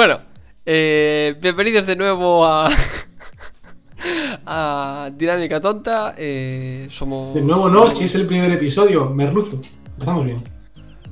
[0.00, 0.18] Bueno,
[0.64, 2.46] eh, bienvenidos de nuevo
[4.46, 6.14] a, Dinámica Tonta.
[6.16, 7.34] Eh, somos.
[7.34, 9.60] De nuevo no, si es el primer episodio, merluzo.
[9.92, 10.42] Empezamos bien.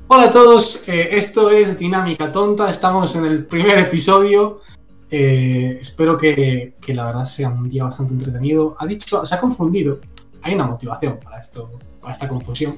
[0.06, 4.62] Hola a todos, eh, esto es Dinámica Tonta, estamos en el primer episodio.
[5.10, 8.74] Espero que, que la verdad sea un día bastante entretenido.
[8.78, 10.00] Ha dicho, se ha confundido.
[10.40, 12.74] Hay una motivación para esto, para esta confusión.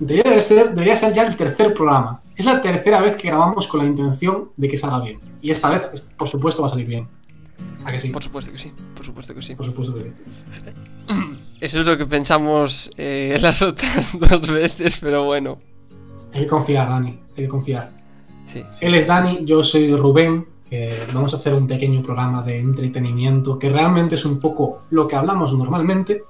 [0.00, 2.22] Debería ser, debería ser ya el tercer programa.
[2.36, 5.20] Es la tercera vez que grabamos con la intención de que salga bien.
[5.40, 7.06] Y esta vez, por supuesto, va a salir bien.
[7.84, 8.08] ¿A que sí?
[8.08, 9.54] Por supuesto que sí, por supuesto que sí.
[9.54, 10.12] Por supuesto que sí.
[11.60, 15.58] Eso es lo que pensamos eh, las otras dos veces, pero bueno.
[16.32, 17.10] Hay que confiar, Dani.
[17.10, 17.90] Hay que confiar.
[18.46, 20.46] Sí, sí, Él es Dani, yo soy Rubén.
[20.68, 25.06] que vamos a hacer un pequeño programa de entretenimiento que realmente es un poco lo
[25.06, 26.24] que hablamos normalmente.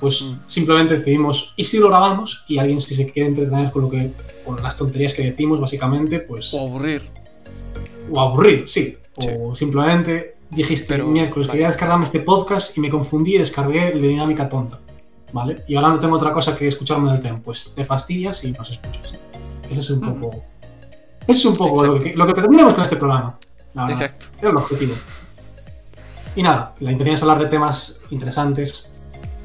[0.00, 0.38] Pues Mm.
[0.46, 2.44] simplemente decidimos, ¿y si lo grabamos?
[2.48, 4.10] Y alguien, si se quiere entretener con, lo que,
[4.44, 6.54] con las tonterías que decimos, básicamente, pues.
[6.54, 7.02] O aburrir.
[8.10, 8.96] O aburrir, sí.
[9.18, 9.28] Sí.
[9.40, 11.56] O simplemente dijiste, Pero, miércoles, vale.
[11.58, 14.78] quería descargarme este podcast y me confundí y descargué el de Dinámica Tonta.
[15.32, 15.62] ¿Vale?
[15.68, 17.38] Y ahora no tengo otra cosa que escucharme del tema.
[17.44, 19.12] Pues te fastidias y nos escuchas.
[19.68, 20.20] Ese es un Ujú.
[20.20, 20.42] poco.
[21.26, 23.38] Ese es un poco lo que, lo que pretendíamos con este programa.
[23.74, 24.02] la verdad.
[24.02, 24.26] Exacto.
[24.40, 24.94] Era el objetivo.
[26.34, 28.90] Y nada, la intención es hablar de temas interesantes,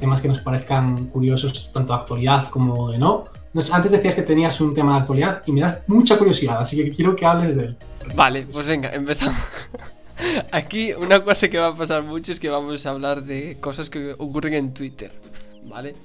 [0.03, 3.23] temas que nos parezcan curiosos, tanto de actualidad como de no.
[3.71, 6.91] Antes decías que tenías un tema de actualidad y me da mucha curiosidad, así que
[6.91, 7.77] quiero que hables de él.
[8.13, 9.39] Vale, pues venga, empezamos.
[10.51, 13.89] Aquí una cosa que va a pasar mucho es que vamos a hablar de cosas
[13.89, 15.09] que ocurren en Twitter,
[15.69, 15.95] ¿vale?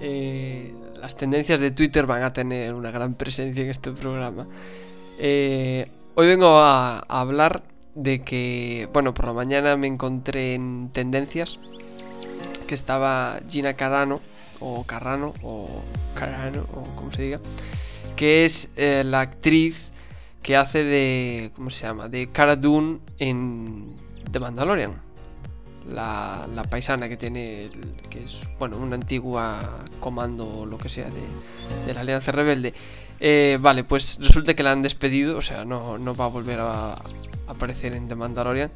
[0.00, 4.46] Eh, las tendencias de Twitter van a tener una gran presencia en este programa.
[5.18, 7.62] Eh, hoy vengo a hablar
[7.94, 11.58] de que, bueno, por la mañana me encontré en tendencias
[12.74, 14.20] estaba Gina Carano,
[14.60, 15.82] o Carrano, o
[16.14, 17.40] Carano, o como se diga,
[18.16, 19.92] que es eh, la actriz
[20.42, 21.50] que hace de.
[21.54, 22.08] ¿Cómo se llama?
[22.08, 23.94] De Cara Dune en
[24.30, 25.00] The Mandalorian.
[25.88, 27.70] La, paisana que tiene.
[28.10, 32.74] que es, bueno, una antigua comando o lo que sea de, de la Alianza Rebelde.
[33.20, 36.58] Eh, vale, pues resulta que la han despedido, o sea, no, no va a volver
[36.58, 37.02] a, a
[37.48, 38.70] aparecer en The Mandalorian.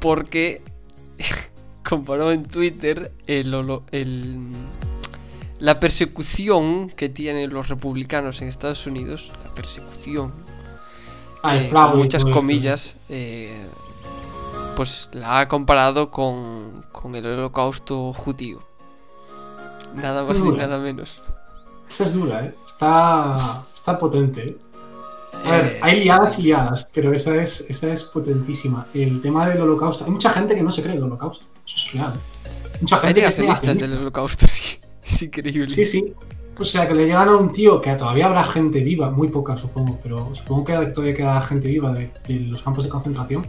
[0.00, 0.62] Porque
[1.88, 3.50] comparó en Twitter el,
[5.60, 9.30] la persecución que tienen los republicanos en Estados Unidos.
[9.44, 10.32] La persecución
[11.42, 13.64] Ah, eh, con muchas comillas, eh,
[14.76, 18.60] pues la ha comparado con, con el holocausto judío.
[19.94, 21.20] Nada más ni nada menos.
[21.88, 22.54] Esa es dura, ¿eh?
[22.66, 24.58] Está, está potente.
[25.44, 28.86] A ver, Eh, hay liadas y liadas, pero esa es, esa es potentísima.
[28.92, 30.04] El tema del holocausto.
[30.04, 31.46] Hay mucha gente que no se cree el holocausto.
[31.68, 32.14] Eso es real.
[32.80, 33.74] Mucha Hay gente que negacionista.
[33.74, 34.78] del holocausto, sí.
[35.04, 35.68] Es increíble.
[35.68, 36.14] Sí, sí.
[36.58, 39.56] O sea, que le llegan a un tío que todavía habrá gente viva, muy poca
[39.56, 43.46] supongo, pero supongo que todavía queda gente viva de, de los campos de concentración.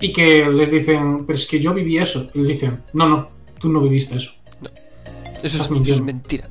[0.00, 2.28] Y que les dicen, pero es que yo viví eso.
[2.34, 3.28] Y les dicen, no, no,
[3.58, 4.32] tú no viviste eso.
[5.42, 6.50] Eso es, eso es mentira.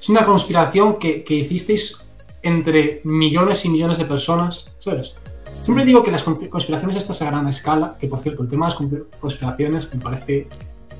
[0.00, 2.04] Es una conspiración que, que hicisteis
[2.42, 5.14] entre millones y millones de personas, ¿sabes?
[5.62, 8.66] Siempre digo que las consp- conspiraciones estas a gran escala, que por cierto, el tema
[8.68, 10.46] de las consp- conspiraciones me parece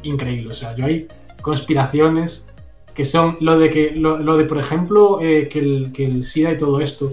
[0.03, 0.53] increíble.
[0.53, 1.06] O sea, yo hay
[1.42, 2.47] conspiraciones
[2.94, 6.22] que son lo de que, lo, lo de, por ejemplo, eh, que, el, que el
[6.25, 7.12] SIDA y todo esto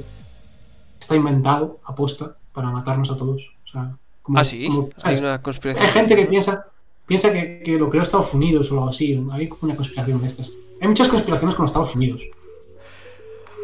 [1.00, 3.52] está inventado, aposta, para matarnos a todos.
[3.66, 3.92] O sea,
[4.22, 4.68] como, Ah, sí.
[4.68, 5.86] como, Hay una conspiración.
[5.86, 6.66] Hay gente que piensa,
[7.06, 9.20] piensa que, que lo creó Estados Unidos o algo así.
[9.32, 10.52] Hay como una conspiración de estas.
[10.80, 12.22] Hay muchas conspiraciones con Estados Unidos.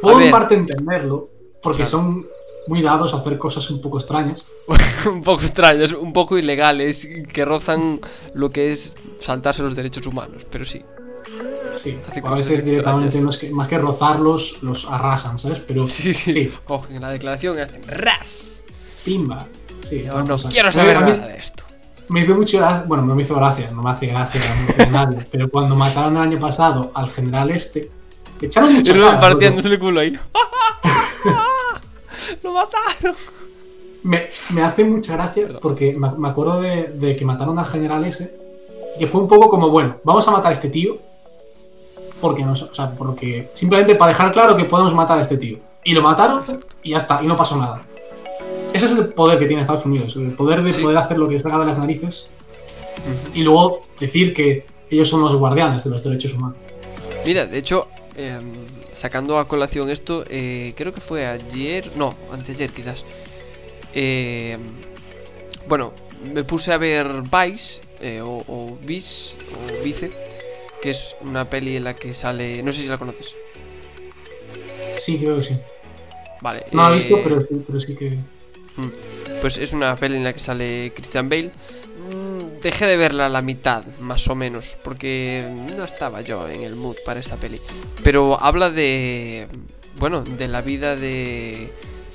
[0.01, 1.29] Puedo en parte entenderlo,
[1.61, 1.89] porque Claro.
[1.91, 2.27] son
[2.67, 4.45] muy dados a hacer cosas un poco extrañas.
[5.05, 7.99] un poco extrañas, un poco ilegales, que rozan
[8.33, 10.83] lo que es saltarse los derechos humanos, pero sí.
[11.75, 15.59] Sí, Hace a veces directamente no es que- más que rozarlos, los arrasan, ¿sabes?
[15.59, 18.63] Pero Sí, sí, sí, Cogen la declaración y hacen ras.
[19.05, 19.45] pimba.
[19.81, 21.63] Sí, Yo no quiero saber mí nada de esto.
[22.09, 24.91] Me hizo mucho gracia, bueno, no me hizo gracia, no me hace gracia muerte de
[24.91, 27.91] nadie, pero cuando mataron el año pasado al general este,
[28.41, 30.17] echaron Rubén cara, partiéndose el culo ahí.
[32.43, 33.15] ¡Lo mataron!
[34.03, 38.05] Me, me hace mucha gracia porque me, me acuerdo de, de que mataron al general
[38.05, 38.37] ese.
[38.95, 40.97] Y que fue un poco como, bueno, vamos a matar a este tío.
[42.21, 45.57] Porque no, o sea, porque simplemente para dejar claro que podemos matar a este tío.
[45.83, 46.43] Y lo mataron
[46.83, 47.81] y ya está, y no pasó nada.
[48.73, 50.81] Ese es el poder que tiene Estados Unidos, el poder de Sí.
[50.81, 52.29] poder hacer lo que les salga de las narices
[53.33, 56.57] y luego decir que ellos son los guardianes de los derechos humanos.
[57.25, 58.56] Mira, de hecho, em,
[58.97, 63.05] sacando a colación esto, eh, creo que fue ayer, no, anteayer quizás.
[63.93, 64.59] Em,
[65.67, 65.93] bueno,
[66.33, 70.09] me puse a ver Vice, eh, o, o Vice, o Vice,
[70.81, 73.35] que es una peli en la que sale, no sé si la conoces.
[74.97, 75.55] Sí, creo que sí.
[76.41, 76.65] Vale.
[76.71, 78.17] No la he eh, visto, pero sí, pero sí que.
[79.41, 81.51] Pues es una peli en la que sale Christian Bale.
[82.67, 86.75] Dejé de verla a la mitad, más o menos, porque no estaba yo en el
[86.75, 87.61] mood para esta peli.
[88.03, 89.47] Pero habla de,
[89.97, 91.71] bueno, de la vida de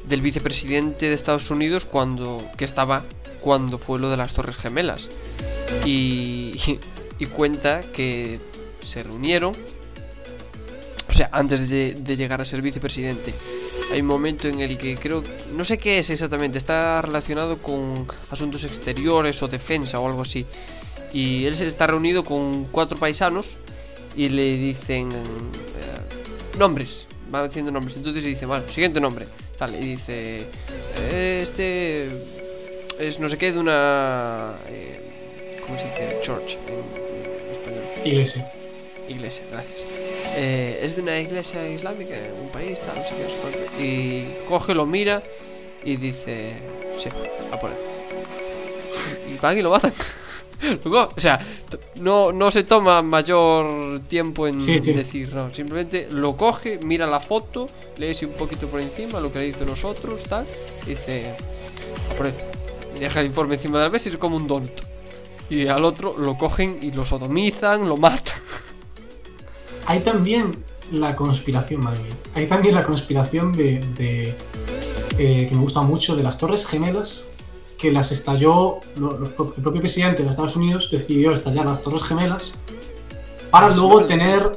[0.09, 3.03] del vicepresidente de Estados Unidos cuando que estaba
[3.41, 5.09] cuando fue lo de las Torres Gemelas
[5.87, 6.55] y,
[7.19, 8.39] y cuenta que
[8.83, 9.55] se reunieron,
[11.09, 13.33] o sea, antes de, de llegar a ser vicepresidente.
[13.91, 15.23] Hay un momento en el que creo,
[15.55, 20.47] no sé qué es exactamente, está relacionado con asuntos exteriores o defensa o algo así.
[21.13, 23.57] Y él se está reunido con cuatro paisanos
[24.17, 27.97] y le dicen eh, nombres, va diciendo nombres.
[27.99, 29.27] Entonces dice, bueno, siguiente nombre,
[29.59, 30.47] tal, y dice,
[31.11, 32.09] "Eh, este
[32.99, 36.19] es no sé qué de una, eh, ¿cómo se dice?
[36.23, 37.85] Church en, en español.
[38.07, 38.51] Iglesia.
[39.07, 39.81] Iglesia, gracias.
[40.35, 43.37] Eh, es de una iglesia islámica en un país, tal, no sé qué, no sé
[43.41, 43.83] cuánto.
[43.83, 45.23] Y coge, lo mira
[45.85, 46.55] y dice,
[46.99, 47.09] sí,
[47.53, 47.77] a por él.
[49.33, 49.93] Y van y lo matan.
[50.85, 51.39] Luego, o sea,
[51.97, 54.93] no, no se toma mayor tiempo en Sí, sí.
[54.93, 57.67] decir, no, simplemente lo coge, mira la foto,
[57.99, 60.47] lee un poquito por encima lo que le dice nosotros, tal,
[60.87, 61.35] y dice,
[62.11, 62.35] a por él.
[62.97, 64.81] Y deja el informe encima de la mesa y es como un donut.
[65.51, 68.42] Y al otro lo cogen y lo sodomizan, lo matan.
[69.87, 70.53] Hay también
[70.93, 72.13] la conspiración, madre mía.
[72.35, 74.35] Hay también la conspiración de, de,
[75.19, 77.25] eh, que me gusta mucho de las Torres Gemelas,
[77.79, 81.83] que las estalló lo- los pro- el propio presidente de Estados Unidos decidió estallar las
[81.83, 82.53] Torres Gemelas
[83.51, 84.53] para luego tener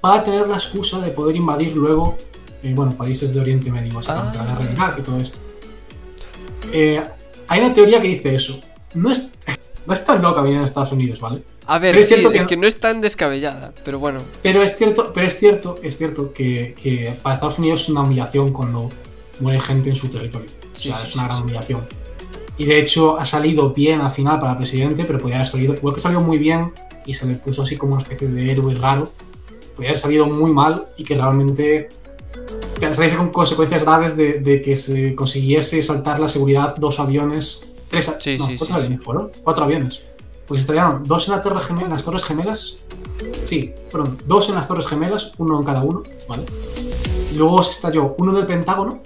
[0.00, 2.16] para tener la excusa de poder invadir luego
[2.62, 4.44] eh, bueno países de Oriente Medio, básicamente Ah.
[4.44, 5.38] la guerra de Irak y todo esto.
[6.72, 7.02] Eh,
[7.48, 8.60] hay una teoría que dice eso.
[8.94, 9.31] No es,
[9.86, 11.42] no es tan loca venir en Estados Unidos, ¿vale?
[11.66, 14.20] A ver, es sí, cierto que es que no es tan descabellada, pero bueno.
[14.42, 18.00] Pero es cierto, pero es cierto, es cierto que, que para Estados Unidos es una
[18.00, 18.90] humillación cuando
[19.40, 20.48] muere gente en su territorio.
[20.72, 21.86] Sí, o sea, sí, es una gran humillación.
[22.58, 25.74] Y de hecho ha salido bien al final para el presidente, pero podría haber salido,
[25.74, 26.72] igual que salió muy bien
[27.06, 29.10] y se le puso así como una especie de héroe raro,
[29.74, 31.88] podría haber salido muy mal y que realmente
[32.92, 38.16] saliese con consecuencias graves de, de que se consiguiese saltar la seguridad dos aviones, tres,
[38.20, 39.30] Sí, no, sí, ¿cuántos sí, aviones fueron?
[39.44, 40.02] Cuatro aviones.
[40.46, 42.76] Porque se estrellaron dos en, la torre Gemel- en las Torres Gemelas.
[43.44, 46.44] Sí, fueron dos en las Torres Gemelas, uno en cada uno, ¿vale?
[47.32, 49.00] Y luego se estalló uno en el Pentágono.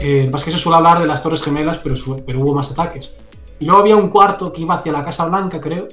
[0.00, 1.94] Eh, lo que se suele hablar de las Torres Gemelas, pero,
[2.26, 3.12] pero hubo más ataques.
[3.60, 5.86] Y luego había un cuarto que iba hacia la Casa Blanca, creo,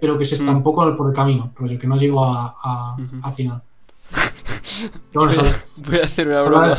[0.00, 3.32] pero que se estampó con el- por el camino, rollo que no llegó a, a-
[3.32, 3.62] final.
[5.12, 6.70] Pero bueno, Voy a, voy a hacer una broma.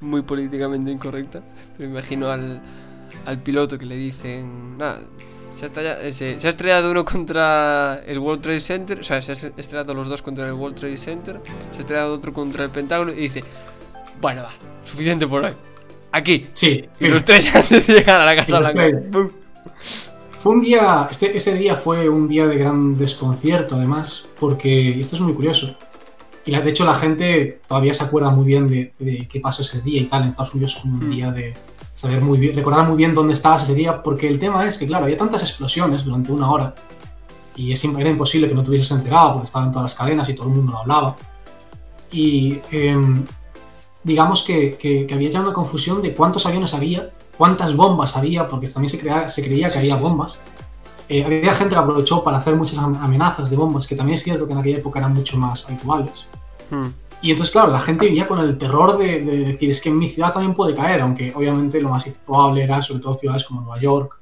[0.00, 1.40] Muy políticamente incorrecta.
[1.76, 2.60] Pero me imagino al,
[3.26, 5.00] al piloto que le dicen, nada,
[5.54, 9.02] se ha, estrellado, eh, se, se ha estrellado uno contra el World Trade Center, o
[9.02, 11.40] sea, se han estrellado los dos contra el World Trade Center,
[11.70, 13.44] se ha estrellado otro contra el Pentágono y dice,
[14.20, 14.50] bueno, va,
[14.84, 15.52] suficiente por hoy.
[16.12, 16.48] Aquí.
[16.52, 19.28] Sí, Y lo estrella antes de llegar a la Casa Blanca.
[20.40, 25.00] Fue un día, este, ese día fue un día de gran desconcierto además, porque y
[25.00, 25.76] esto es muy curioso.
[26.46, 29.62] Y la- de hecho la gente todavía se acuerda muy bien de, de qué pasó
[29.62, 30.22] ese día y tal.
[30.22, 31.10] En Estados Unidos es como un Hmm.
[31.10, 31.54] día de
[31.92, 34.86] saber muy bien, recordar muy bien dónde estabas ese día, porque el tema es que,
[34.86, 36.74] claro, había tantas explosiones durante una hora
[37.56, 40.34] y es, era imposible que no te hubieses enterado porque estaban todas las cadenas y
[40.34, 41.16] todo el mundo lo hablaba.
[42.12, 43.24] Y em,
[44.02, 48.46] digamos que, que- que había ya una confusión de cuántos aviones había, cuántas bombas había,
[48.48, 50.02] porque también se, crea- se creía que Sí, había sí, sí.
[51.12, 54.22] Eh, había gente que aprovechó para hacer muchas am- amenazas de bombas, que también es
[54.22, 56.28] cierto que en aquella época eran mucho más habituales.
[56.70, 56.86] Hmm.
[57.20, 59.98] Y entonces, claro, la gente vivía con el terror de, de decir, es que en
[59.98, 63.60] mi ciudad también puede caer, aunque obviamente lo más probable era, sobre todo ciudades como
[63.60, 64.18] Nueva York.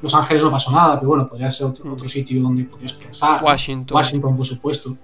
[0.00, 3.42] Los Ángeles no pasó nada, pero bueno, podría ser otro, otro sitio donde podrías pensar.
[3.44, 3.94] Washington.
[3.94, 4.96] Washington, por supuesto.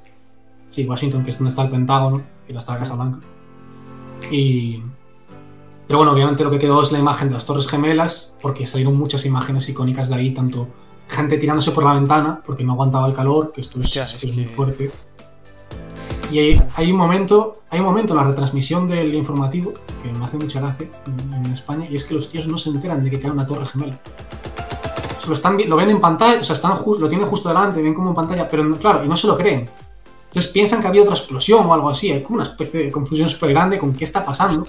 [0.71, 3.19] Sí, Washington, que es donde está el Pentágono y donde está la Casa Blanca.
[4.31, 4.81] Y.
[5.87, 8.97] Pero bueno, obviamente lo que quedó es la imagen de las Torres Gemelas, porque salieron
[8.97, 10.69] muchas imágenes icónicas de ahí, tanto
[11.09, 14.27] gente tirándose por la ventana, porque no aguantaba el calor, que esto es, Hostia, esto
[14.27, 14.91] es muy fuerte.
[16.31, 19.73] Y hay, hay un momento, hay un momento en la retransmisión del informativo
[20.03, 22.71] que me hace mucha gracia en, en España, y es que los tíos no se
[22.71, 23.97] enteran de que cae una torre gemela.
[25.17, 27.49] O sea, lo, están, lo ven en pantalla, o sea, están ju- lo tienen justo
[27.49, 29.69] delante, ven como en pantalla, pero no- claro, y no se lo creen.
[30.29, 33.29] Entonces piensan que había otra explosión o algo así, hay como una especie de confusión
[33.31, 34.65] súper grande con qué está pasando.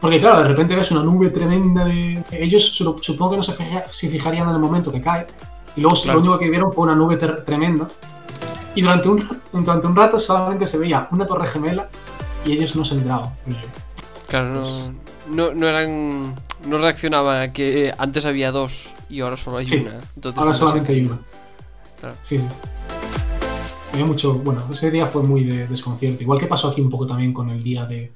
[0.00, 2.24] Porque claro, de repente ves una nube tremenda de...
[2.30, 5.26] Ellos su- supongo que no se, fija- se fijarían en el momento que cae.
[5.76, 6.18] Y luego Claro.
[6.18, 7.86] lo único que vieron fue una nube ter- tremenda.
[8.74, 11.88] Y durante un, ra- durante un rato solamente se veía una torre gemela
[12.46, 13.30] y ellos no se enteraban.
[14.28, 14.62] Claro, no,
[15.28, 16.34] no, no eran.
[16.66, 19.98] No reaccionaban a que eh, antes había dos y ahora solo hay Sí, una.
[20.14, 21.18] Entonces Ahora solamente hay una.
[21.98, 22.14] Claro.
[22.20, 22.46] Sí, sí.
[23.92, 24.34] Había mucho...
[24.34, 26.22] Bueno, ese día fue muy de desconcierto.
[26.22, 28.12] Igual que pasó aquí un poco también con el día de...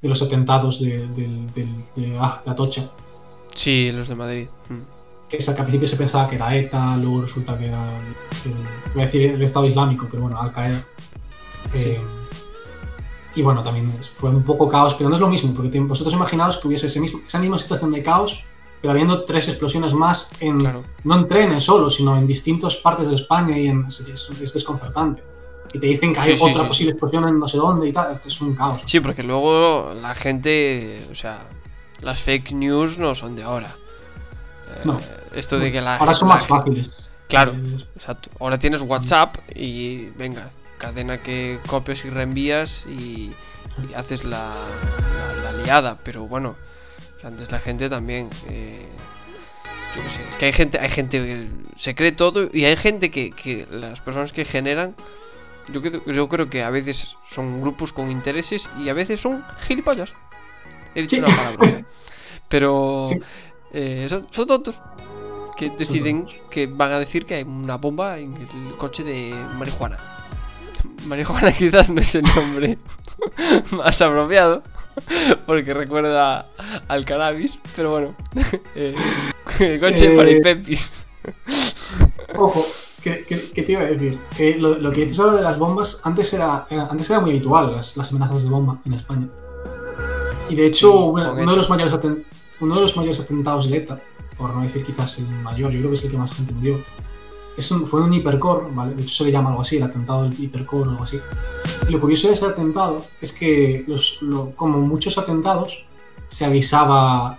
[0.00, 1.46] de los atentados de, del-
[1.96, 2.84] de ah, la Tocha.
[3.54, 4.46] Sí, los de Madrid.
[4.68, 5.28] Mm.
[5.28, 9.02] Que al principio se pensaba que era ETA, luego resulta que era el, el- voy
[9.02, 10.80] a decir el Estado Islámico, pero bueno, Al Qaeda.
[11.74, 11.88] Sí.
[11.88, 12.00] Eh,
[13.34, 16.56] y bueno, también fue un poco caos, pero no es lo mismo, porque vosotros imaginaos
[16.56, 18.44] que hubiese ese mismo- esa misma situación de caos,
[18.80, 20.84] pero habiendo tres explosiones más en, Claro.
[21.04, 24.00] no en trenes solo, sino en distintas partes de España y en, es,
[24.40, 25.22] es desconcertante.
[25.72, 27.92] Y te dicen que hay Sí, otra sí, posible explosión en no sé dónde y
[27.92, 28.80] tal, esto es un caos.
[28.86, 31.38] Sí, porque luego la gente, o sea,
[32.00, 33.68] las fake news no son de ahora.
[34.76, 35.00] Eh, No.
[35.34, 37.10] Esto de que la Ahora gente- son más fáciles.
[37.28, 37.52] Claro.
[37.52, 38.30] Eh, Exacto.
[38.40, 43.30] Ahora tienes WhatsApp y venga, cadena que copias y reenvías y,
[43.90, 44.54] y haces la,
[45.42, 45.98] la- la liada.
[46.02, 46.56] Pero bueno,
[47.20, 48.30] que antes la gente también.
[48.48, 48.88] eh,
[49.96, 52.76] yo qué sé, es que hay gente, hay gente que se cree todo y hay
[52.76, 54.94] gente que, que las personas que generan.
[55.72, 59.44] Yo creo, yo creo que a veces son grupos con intereses y a veces son
[59.66, 60.14] gilipollas.
[60.94, 61.22] He dicho Sí.
[61.22, 61.84] una palabra.
[62.48, 63.20] Pero Sí.
[63.72, 64.80] eh, son, son tontos
[65.56, 69.96] que deciden que van a decir que hay una bomba en el coche de marihuana.
[71.06, 72.78] Marihuana quizás no es el nombre
[73.72, 74.62] más apropiado,
[75.46, 76.46] porque recuerda
[76.86, 78.16] al cannabis, pero bueno.
[78.74, 78.94] eh,
[79.60, 81.06] el coche de Eh, Maripepis.
[82.36, 82.64] Ojo,
[83.02, 84.18] que, que- que te iba a decir?
[84.36, 87.30] Que lo, lo que dices ahora de las bombas, antes era, era- antes era muy
[87.30, 89.28] habitual las, las amenazas de bomba en España.
[90.48, 91.92] Y de hecho, Sí, bueno, uno, de los mayores
[92.60, 93.98] uno de los mayores atentados de ETA,
[94.36, 96.80] por no decir quizás el mayor, yo creo que es el que más gente murió,
[97.56, 98.94] es un- fue un hipercore, ¿vale?
[98.94, 101.20] De hecho se le llama algo así, el atentado del hipercore o algo así.
[101.88, 105.86] Y lo curioso de ese atentado es que, los, lo- como muchos atentados,
[106.28, 107.38] se avisaba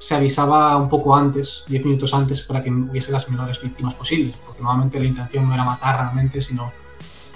[0.00, 4.34] se avisaba un poco antes, 10 minutos antes, para que hubiese las menores víctimas posibles,
[4.46, 6.72] porque normalmente la intención no era matar realmente, sino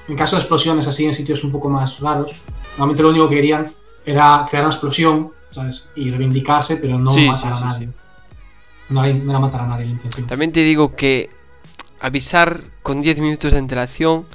[0.09, 2.33] en caso de explosiones así en sitios un poco más raros,
[2.71, 3.71] normalmente lo único que querían
[4.07, 5.89] era crear una explosión, ¿sabes?
[5.95, 7.87] Y reivindicarse, pero no Sí, matar sí, a nadie.
[7.87, 7.93] sí.
[8.89, 10.27] No, era matar a nadie la intención.
[10.27, 11.31] También te digo que
[12.01, 14.27] avisar con 10 minutos de antelación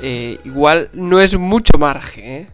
[0.00, 2.48] eh, igual no es mucho margen, ¿eh?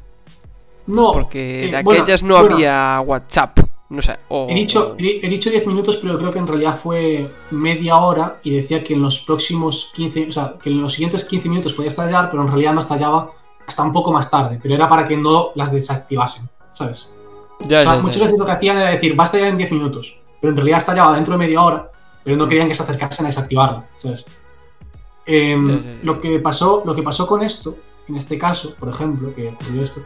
[0.86, 2.54] No, Porque eh, de bueno, aquellas no bueno.
[2.56, 3.58] había WhatsApp.
[3.90, 4.16] No sé.
[4.28, 7.98] o- He dicho, he, he dicho 10 minutos, pero creo que en realidad fue media
[7.98, 11.48] hora y decía que en los próximos 15, o sea, que en los siguientes 15
[11.48, 13.32] minutos podía estallar, pero en realidad no estallaba
[13.66, 17.12] hasta un poco más tarde, pero era para que no las desactivasen, ¿sabes?
[17.60, 18.24] Ya, o sea, ya, muchas ya.
[18.24, 20.78] veces lo que hacían era decir, va a estallar en 10 minutos, pero en realidad
[20.78, 21.90] estallaba dentro de media hora,
[22.24, 24.24] pero no querían que se acercasen a desactivarlo, ¿sabes?
[25.26, 25.82] Em.
[26.02, 27.76] Lo, que pasó, lo que pasó con esto,
[28.08, 30.00] en este caso, por ejemplo, que ocurrió esto,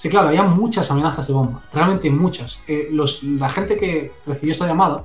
[0.00, 2.62] Sí, claro, había muchas amenazas de bomba, realmente muchas.
[2.66, 5.04] Eh, los- la gente que recibió esta llamada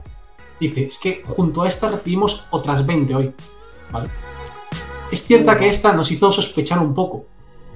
[0.57, 3.33] dice, es que junto a esta recibimos otras 20 hoy.
[3.91, 4.09] ¿Vale?
[5.11, 7.25] Es cierta que esta nos hizo sospechar un poco.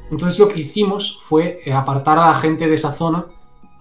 [0.09, 3.25] Entonces lo que hicimos fue eh, apartar a la gente de esa zona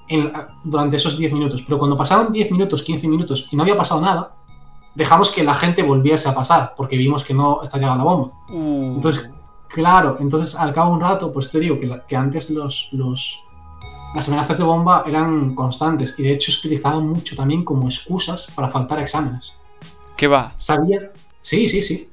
[0.09, 0.33] en-
[0.65, 1.63] durante esos 10 minutos.
[1.63, 4.35] Pero cuando pasaron 10 minutos, 15 minutos y no había pasado nada,
[4.97, 8.33] dejamos que la gente volviese a pasar, porque vimos que no estallaba la bomba.
[8.51, 9.31] Uh, Entonces,
[9.69, 12.89] Claro, entonces al cabo de un rato, pues te digo que, la- que antes los,
[12.93, 13.39] los,
[14.15, 18.49] las amenazas de bomba eran constantes y de hecho se utilizaban mucho también como excusas
[18.55, 19.53] para faltar a exámenes.
[20.17, 20.53] ¿Qué va?
[20.57, 21.13] ¿Sabía?
[21.41, 22.09] Sí, sí, sí.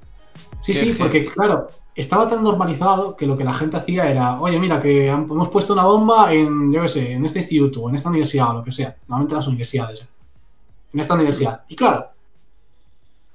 [0.59, 4.59] Sí, sí, porque claro, estaba tan normalizado que lo que la gente hacía era, oye,
[4.59, 7.89] mira, que han- hemos puesto una bomba en, yo qué sé, en este instituto, o
[7.89, 8.95] en esta universidad, o lo que sea.
[9.07, 10.01] Normalmente en las universidades.
[10.01, 10.07] ¿eh?
[10.93, 11.63] En esta universidad.
[11.69, 12.05] Y claro,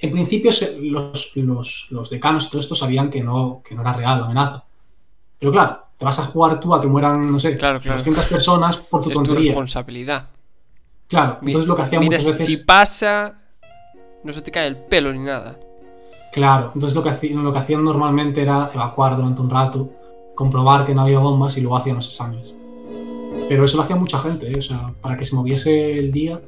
[0.01, 3.93] en principio los, los, los decanos y todo esto sabían que no, que no era
[3.93, 4.65] real la amenaza.
[5.39, 7.99] Pero claro, te vas a jugar tú a que mueran, no sé, Claro, claro.
[7.99, 9.51] 200 personas por tu Es tu tontería.
[9.51, 10.29] responsabilidad.
[11.09, 12.47] Claro, entonces lo que hacían Mira, muchas veces...
[12.47, 13.39] si pasa,
[14.25, 15.59] no se te cae el pelo ni nada.
[16.33, 19.91] Claro, entonces lo que, hacían, lo que hacían normalmente era evacuar durante un rato,
[20.35, 22.55] comprobar que no había bombas y luego hacían los exámenes.
[23.49, 24.59] Pero eso lo hacía mucha gente, ¿eh?
[24.59, 26.41] o sea, para que se moviese el día.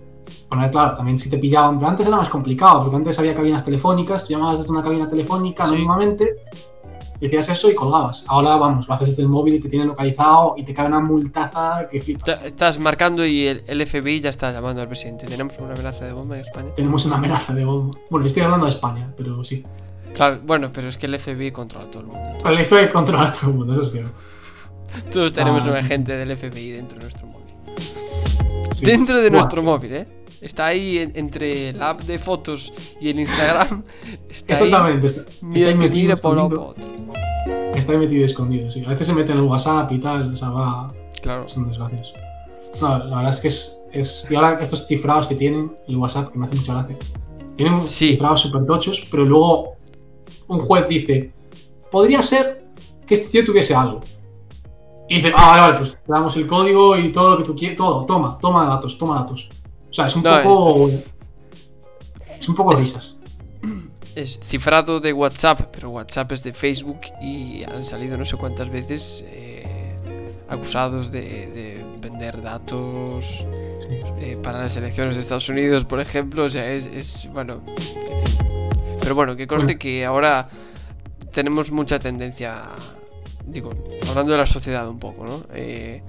[0.48, 3.64] Bueno, claro, también si te pillaban, pero antes era más complicado, porque antes había cabinas
[3.64, 5.72] telefónicas, tú llamabas desde una cabina telefónica Sí.
[5.72, 6.36] anónimamente,
[7.20, 8.24] decías eso y colgabas.
[8.28, 11.00] Ahora, vamos, lo haces desde el móvil y te tienen localizado y te cae una
[11.00, 12.42] multaza que flipas.
[12.44, 15.26] Estás marcando y el, el FBI ya está llamando al presidente.
[15.26, 16.74] Tenemos una amenaza de bomba en España.
[16.74, 17.96] Tenemos una amenaza de bomba.
[18.10, 19.62] Bueno, estoy hablando de España, pero sí.
[20.14, 22.38] Claro, bueno, pero es que el FBI controla todo el mundo.
[22.50, 24.18] El FBI controla a todo el mundo, eso es cierto.
[25.10, 25.78] Todos tenemos Ah, un sí.
[25.78, 27.41] agente del FBI dentro de nuestro móvil.
[28.72, 28.86] Sí.
[28.86, 29.38] Dentro de Buah.
[29.40, 30.06] nuestro móvil, ¿eh?
[30.40, 33.84] Está ahí en- entre la app de fotos y el Instagram.
[34.30, 36.74] Está Exactamente, está, Ahí, está mira, ahí metido, escondido.
[37.74, 38.84] Está ahí metido y escondido, sí.
[38.84, 40.92] A veces se mete en el WhatsApp y tal, o sea, va.
[41.22, 41.46] Claro.
[41.46, 42.12] Son desgracias.
[42.80, 44.26] No, la verdad es que es, es.
[44.30, 46.96] Y ahora estos cifrados que tienen el WhatsApp, que me hace mucha gracia.
[47.56, 48.08] Tienen Sí.
[48.12, 49.76] cifrados súper tochos, pero luego
[50.48, 51.30] un juez dice:
[51.90, 52.64] Podría ser
[53.06, 54.00] que este tío tuviese algo.
[55.12, 57.54] Y dice, ah, vale, vale, pues te damos el código y todo lo que tú
[57.54, 59.50] quieras, todo, toma, toma datos, toma datos.
[59.90, 60.90] O sea, es un No, poco.
[62.38, 63.18] Es un poco es- risas.
[64.14, 68.70] Es cifrado de WhatsApp, pero WhatsApp es de Facebook y han salido no sé cuántas
[68.70, 69.94] veces eh,
[70.48, 73.44] acusados de, de vender datos
[73.80, 73.88] Sí.
[74.18, 76.44] eh, para las elecciones de Estados Unidos, por ejemplo.
[76.44, 77.60] O sea, es, es bueno.
[79.00, 79.78] Pero bueno, que conste Bueno.
[79.78, 80.48] que ahora
[81.32, 82.62] tenemos mucha tendencia.
[83.46, 83.70] Digo,
[84.08, 85.42] hablando de la sociedad un poco, ¿no?
[85.54, 86.02] Eh,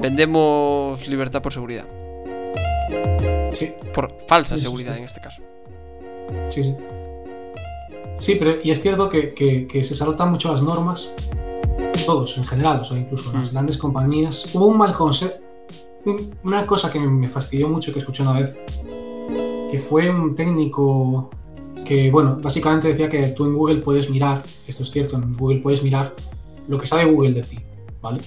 [0.00, 1.84] vendemos libertad por seguridad.
[3.52, 4.98] Sí, Por falsa Sí, seguridad sí.
[4.98, 5.42] en este caso.
[6.48, 6.74] sí, sí.
[8.18, 11.10] Sí, pero y es cierto que, que- que se saltan mucho las normas,
[12.06, 13.52] todos en general, o sea, incluso las Mm.
[13.54, 14.54] grandes compañías.
[14.54, 15.34] Hubo un mal consejo,
[16.44, 18.58] una cosa que me fastidió mucho que escuché una vez,
[19.70, 21.30] que fue un técnico
[21.84, 25.60] que, bueno, básicamente decía que tú en Google puedes mirar, esto es cierto, en Google
[25.60, 26.14] puedes mirar
[26.68, 27.58] lo que sabe Google de ti,
[28.00, 28.22] ¿vale?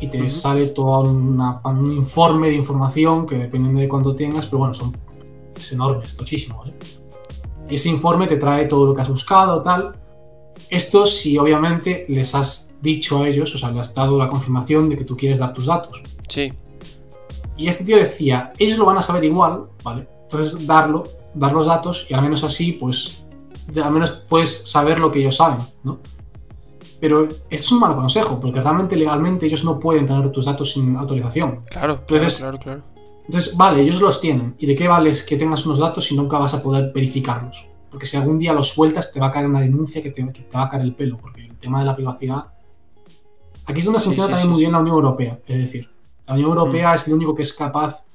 [0.00, 0.28] Y te Ujú.
[0.28, 4.94] sale todo una- un informe de información que dependiendo de cuánto tengas, pero bueno, son,
[5.58, 6.74] es enorme, es tochísimo, ¿vale?
[7.68, 9.92] Ese informe te trae todo lo que has buscado, tal.
[10.70, 14.88] Esto si obviamente les has dicho a ellos, o sea, les has dado la confirmación
[14.88, 16.02] de que tú quieres dar tus datos.
[16.28, 16.52] Sí.
[17.56, 20.06] Y este tío decía, ellos lo van a saber igual, ¿vale?
[20.24, 23.22] Entonces darlo, dar los datos y al menos así, pues,
[23.72, 25.98] ya al menos puedes saber lo que ellos saben, ¿no?
[27.00, 30.96] Pero es un mal consejo, porque realmente legalmente ellos no pueden tener tus datos sin
[30.96, 31.62] autorización.
[31.70, 32.82] Claro, Entonces- claro, claro.
[33.26, 34.54] Entonces, vale, ellos los tienen.
[34.58, 37.66] ¿Y de qué vale es que tengas unos datos si nunca vas a poder verificarlos?
[37.90, 40.42] Porque si algún día los sueltas, te va a caer una denuncia que te, que
[40.42, 42.44] te va a caer el pelo, porque el tema de la privacidad.
[43.64, 45.40] Aquí es donde Sí, funciona sí, también sí, muy bien la Unión Europea.
[45.46, 45.90] Es decir,
[46.26, 48.06] la Unión Europea es el único que es capaz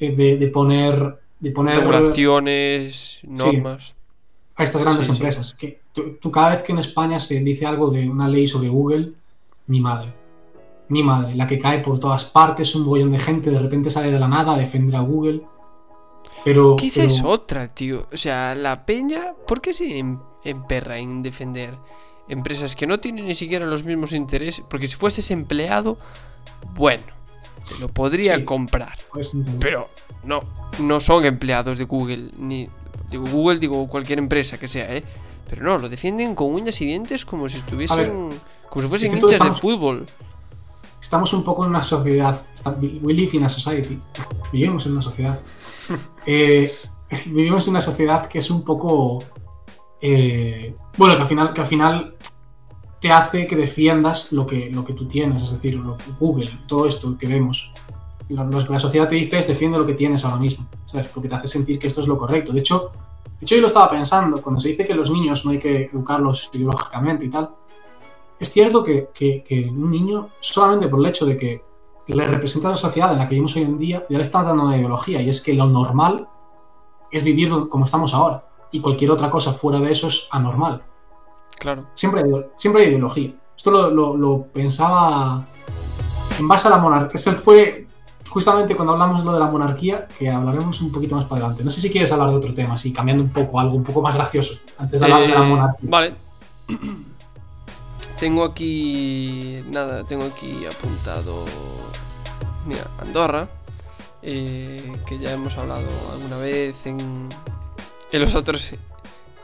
[0.00, 1.19] eh, de, de poner.
[1.40, 3.56] De poner Regulaciones, Sí.
[3.56, 3.94] normas.
[4.56, 5.54] a estas grandes Sí, empresas.
[5.54, 8.68] Que tú, tú cada vez que en España se dice algo de una ley sobre
[8.68, 9.12] Google,
[9.68, 10.12] mi madre.
[10.90, 14.10] Mi madre, la que cae por todas partes, un bollón de gente de repente sale
[14.12, 15.40] de la nada a defender a Google.
[16.44, 16.76] Pero.
[16.76, 18.06] ¿Qué esa pero- es otra, tío?
[18.12, 21.74] O sea, la peña, ¿por qué se em- emperra en defender
[22.28, 24.62] empresas que no tienen ni siquiera los mismos intereses?
[24.68, 25.96] Porque si fueses empleado,
[26.74, 27.02] bueno,
[27.66, 28.44] te lo podría Sí.
[28.44, 28.98] comprar.
[29.58, 29.88] Pero
[30.24, 30.40] no,
[30.80, 32.68] no son empleados de Google, ni
[33.10, 35.04] digo Google, digo cualquier empresa que sea, ¿eh?
[35.48, 38.30] Pero no, lo defienden con uñas y dientes como si estuviesen,
[38.68, 40.06] como si fuesen es que todos hinchas de estamos- fútbol.
[41.00, 42.42] Estamos un poco en una sociedad.
[43.02, 43.98] We live in a society.
[44.52, 45.38] Vivimos en una sociedad.
[46.26, 46.70] Eh,
[47.26, 49.18] vivimos en una sociedad que es un poco.
[50.00, 52.14] eh, bueno, que al final, que al final
[53.00, 56.86] te hace que defiendas lo que, lo que tú tienes, es decir, lo- Google, todo
[56.86, 57.72] esto que vemos.
[58.30, 61.06] Lo, lo que la sociedad te dice es defiende lo que tienes ahora mismo, ¿sabes?
[61.08, 62.52] Porque te hace sentir que esto es lo correcto.
[62.52, 62.92] De hecho,
[63.38, 65.84] de hecho yo lo estaba pensando, cuando se dice que los niños no hay que
[65.86, 67.50] educarlos ideológicamente y tal,
[68.38, 71.62] es cierto que, que- que un niño, solamente por el hecho de que
[72.06, 74.46] le representa a la sociedad en la que vivimos hoy en día, ya le estás
[74.46, 76.26] dando una ideología, y es que lo normal
[77.10, 80.82] es vivir como estamos ahora, y cualquier otra cosa fuera de eso es anormal.
[81.58, 81.86] Claro.
[81.92, 83.32] Siempre hay, siempre hay ideología.
[83.56, 85.46] Esto lo, lo- lo pensaba
[86.38, 87.12] en base a la monarquía.
[87.14, 87.86] Ese fue
[88.30, 91.64] justamente cuando hablamos lo de la monarquía, que hablaremos un poquito más para adelante.
[91.64, 94.00] No sé si quieres hablar de otro tema, así cambiando un poco, algo un poco
[94.02, 95.88] más gracioso, antes de hablar de la Eh, monarquía.
[95.90, 96.14] Vale.
[98.18, 99.62] Tengo aquí.
[99.70, 101.44] Nada, tengo aquí apuntado.
[102.66, 103.48] Mira, Andorra.
[104.22, 106.98] eh, que ya hemos hablado alguna vez en,
[108.12, 108.74] en los otros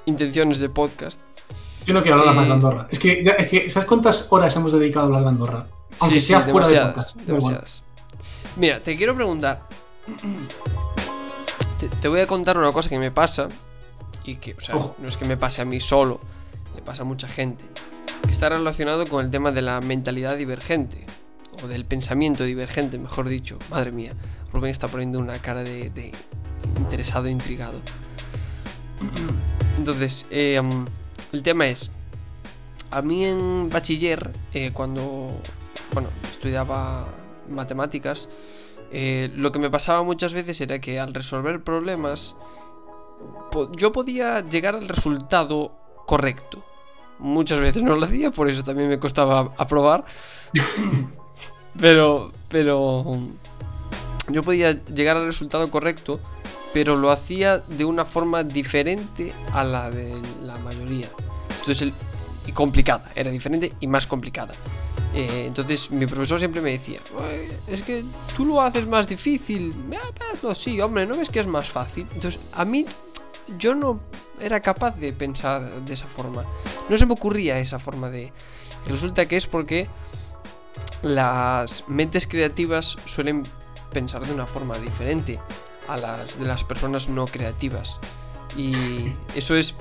[0.05, 1.19] intenciones de podcast.
[1.87, 2.87] Yo no quiero hablar eh, más de Andorra.
[2.91, 5.67] Es que, ya- es que, ¿sabes cuántas horas hemos dedicado a hablar de Andorra?
[6.01, 7.17] Aunque Sí, sea sí, fuera de podcast.
[7.23, 7.83] Demasiadas.
[8.57, 9.63] Mira, te quiero preguntar.
[11.79, 13.51] Te, te voy a contar una cosa que me pasa.
[14.25, 16.21] Y que, o sea, no es que me pase a mí solo,
[16.75, 17.65] le pasa a mucha gente.
[18.25, 21.05] Que está relacionado con el tema de la mentalidad divergente.
[21.63, 23.59] O del pensamiento divergente, mejor dicho.
[23.71, 24.15] Madre mía,
[24.55, 26.13] Rubén está poniendo una cara de, de
[26.79, 27.81] interesado intrigado.
[29.77, 30.61] Entonces, eh,
[31.33, 31.91] el tema es.
[32.91, 35.33] A mí en bachiller, eh, cuando
[35.93, 37.07] bueno, estudiaba
[37.49, 38.29] matemáticas,
[38.93, 42.37] eh, lo que me pasaba muchas veces era que al resolver problemas,
[43.51, 45.73] po- yo podía llegar al resultado
[46.07, 46.65] correcto.
[47.19, 50.05] Muchas veces no lo hacía, por eso también me costaba aprobar.
[51.81, 53.05] pero, pero
[54.29, 56.21] yo podía llegar al resultado correcto,
[56.73, 61.09] pero lo hacía de una forma diferente a la de la mayoría.
[61.51, 61.95] Entonces, el-
[62.47, 64.55] y complicada, era diferente y más complicada.
[65.17, 68.05] Eh, entonces mi profesor siempre me decía, "Uy, es que
[68.37, 69.75] tú lo haces más difícil.
[69.95, 72.07] "Ah, hazlo así, hombre, ¿no ves que es más fácil?
[72.15, 72.85] Entonces a mí
[73.59, 73.99] yo no
[74.41, 76.45] era capaz de pensar de esa forma.
[76.89, 78.33] No se me ocurría esa forma de...
[78.87, 79.89] Resulta que es porque
[81.03, 83.43] las mentes creativas suelen
[83.93, 85.41] pensar de una forma diferente
[85.89, 87.99] a las de las personas no creativas.
[88.57, 88.73] Y
[89.35, 89.75] eso es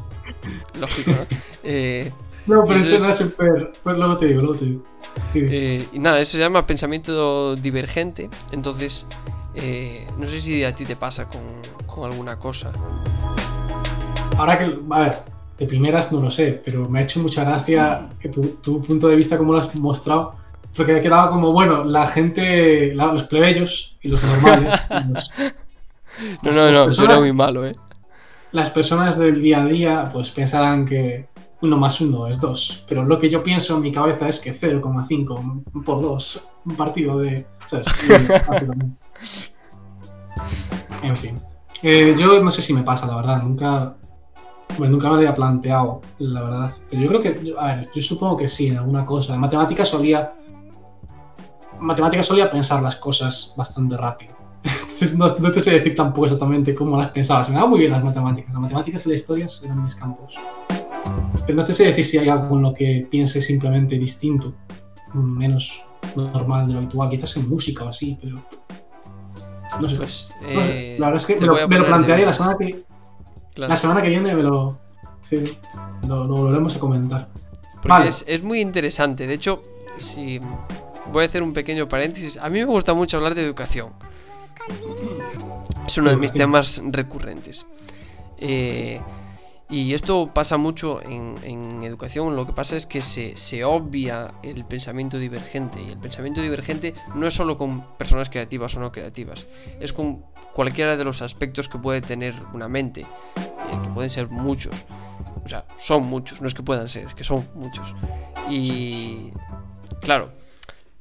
[0.80, 1.18] lógico, ¿no?
[1.68, 2.12] Eh,
[2.48, 3.72] No, pero Eso eso es- es súper.
[3.84, 4.84] Pues luego te digo, luego te digo.
[5.34, 8.30] Eh, y nada, eso se llama pensamiento divergente.
[8.52, 9.08] Entonces,
[9.56, 11.42] eh, no sé si a ti te pasa con,
[11.88, 12.72] con alguna cosa.
[14.38, 14.78] Ahora que.
[14.92, 15.20] A ver,
[15.58, 19.08] de primeras no lo sé, pero me ha hecho mucha gracia que tu, tu punto
[19.08, 20.36] de vista, como lo has mostrado.
[20.76, 24.74] Porque ha quedado como, bueno, la gente, la- los plebeyos y los normales.
[24.92, 25.32] y los-
[26.44, 27.72] No, no, no, personas- suena muy malo, ¿eh?
[28.52, 31.26] las personas del día a día pues pensarán que
[31.62, 34.52] uno más uno es dos, pero lo que yo pienso en mi cabeza es que
[34.52, 37.46] 0,5 por 2, un partido de...
[37.66, 37.88] ¿sabes?
[41.04, 41.40] En fin.
[41.82, 43.96] Eh, yo no sé si me pasa, la verdad, nunca...
[44.78, 46.72] Bueno, nunca me lo había planteado, la verdad.
[46.90, 49.36] Pero yo creo que, a ver, yo supongo que sí, en alguna cosa.
[49.36, 50.34] En matemáticas solía...
[51.80, 54.34] En matemáticas solía pensar las cosas bastante rápido.
[54.64, 57.44] Entonces no, no te sé decir tampoco exactamente cómo las pensaba.
[57.44, 58.52] Se me daban muy bien las matemáticas.
[58.52, 60.36] Las matemáticas y las historias eran mis campos.
[61.46, 64.54] Pero no te sé decir si hay algo en lo que piense simplemente distinto,
[65.14, 65.84] menos
[66.16, 67.10] normal de lo habitual.
[67.10, 68.42] Quizás en música o así, pero...
[69.80, 69.98] No sé.
[69.98, 70.94] Pues, No sé.
[70.96, 72.84] eh, la verdad es que me lo, me plantearé la semana que,
[73.54, 73.70] Claro.
[73.70, 74.34] la semana que viene.
[74.36, 74.78] Me lo,
[75.22, 75.58] sí,
[76.08, 77.28] lo, lo volveremos a comentar.
[77.74, 78.08] Porque Vale.
[78.10, 79.28] es, es muy interesante.
[79.28, 79.64] De hecho,
[79.98, 80.40] si
[81.12, 82.38] voy a hacer un pequeño paréntesis.
[82.38, 83.90] A mí me gusta mucho hablar de educación.
[85.86, 87.66] Es uno de mis temas recurrentes.
[88.38, 89.00] Eh,
[89.70, 92.36] y esto pasa mucho en, educación.
[92.36, 95.82] Lo que pasa es que se, se obvia el pensamiento divergente.
[95.82, 99.48] Y el pensamiento divergente no es solo con personas creativas o no creativas.
[99.80, 100.24] Es con
[100.54, 103.02] cualquiera de los aspectos que puede tener una mente.
[103.02, 104.86] eh, que pueden ser muchos.
[105.44, 107.96] O sea, son muchos, no es que puedan ser, es que son muchos.
[108.50, 109.32] Y
[110.02, 110.32] claro,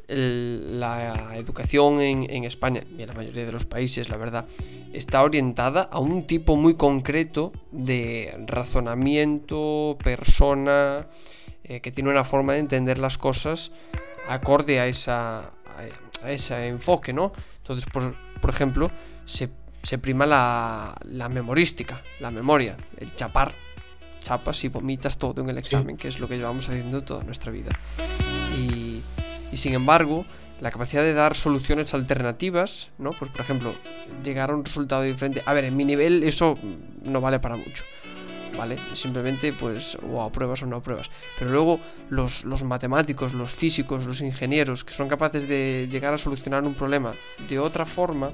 [0.09, 4.47] el- la educación en, en España y en la mayoría de los países, la verdad,
[4.93, 11.07] está orientada a un tipo muy concreto de razonamiento, persona,
[11.65, 13.73] eh, que tiene una forma de entender las cosas
[14.29, 15.53] acorde a, esa, a,
[16.23, 17.33] a ese enfoque, ¿no?
[17.59, 18.91] Entonces, por, por ejemplo,
[19.25, 19.49] se,
[19.83, 23.53] se prima la, la memorística, la memoria, el chapar.
[24.21, 27.53] Chapas y vomitas todo en el examen, que es lo que llevamos haciendo toda nuestra
[27.53, 27.69] vida.
[28.57, 28.84] Y,
[29.55, 30.27] y sin embargo,
[30.61, 33.13] la capacidad de dar soluciones alternativas, ¿no?
[33.13, 33.73] Pues por ejemplo,
[34.25, 35.45] llegar a un resultado diferente.
[35.47, 36.59] A ver, en mi nivel eso
[37.05, 37.85] no vale para mucho.
[38.59, 38.77] ¿Vale?
[38.95, 41.09] Simplemente pues o apruebas o no apruebas.
[41.39, 46.19] Pero luego los, los matemáticos, los físicos, los ingenieros que son capaces de llegar a
[46.19, 47.13] solucionar un problema
[47.49, 48.33] de otra forma,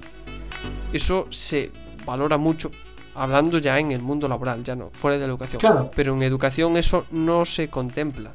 [0.93, 1.71] eso se
[2.07, 2.71] valora mucho
[3.15, 5.61] hablando ya en el mundo laboral, ya no, fuera de la educación.
[5.61, 5.91] Claro.
[5.95, 8.33] Pero en educación eso no se contempla.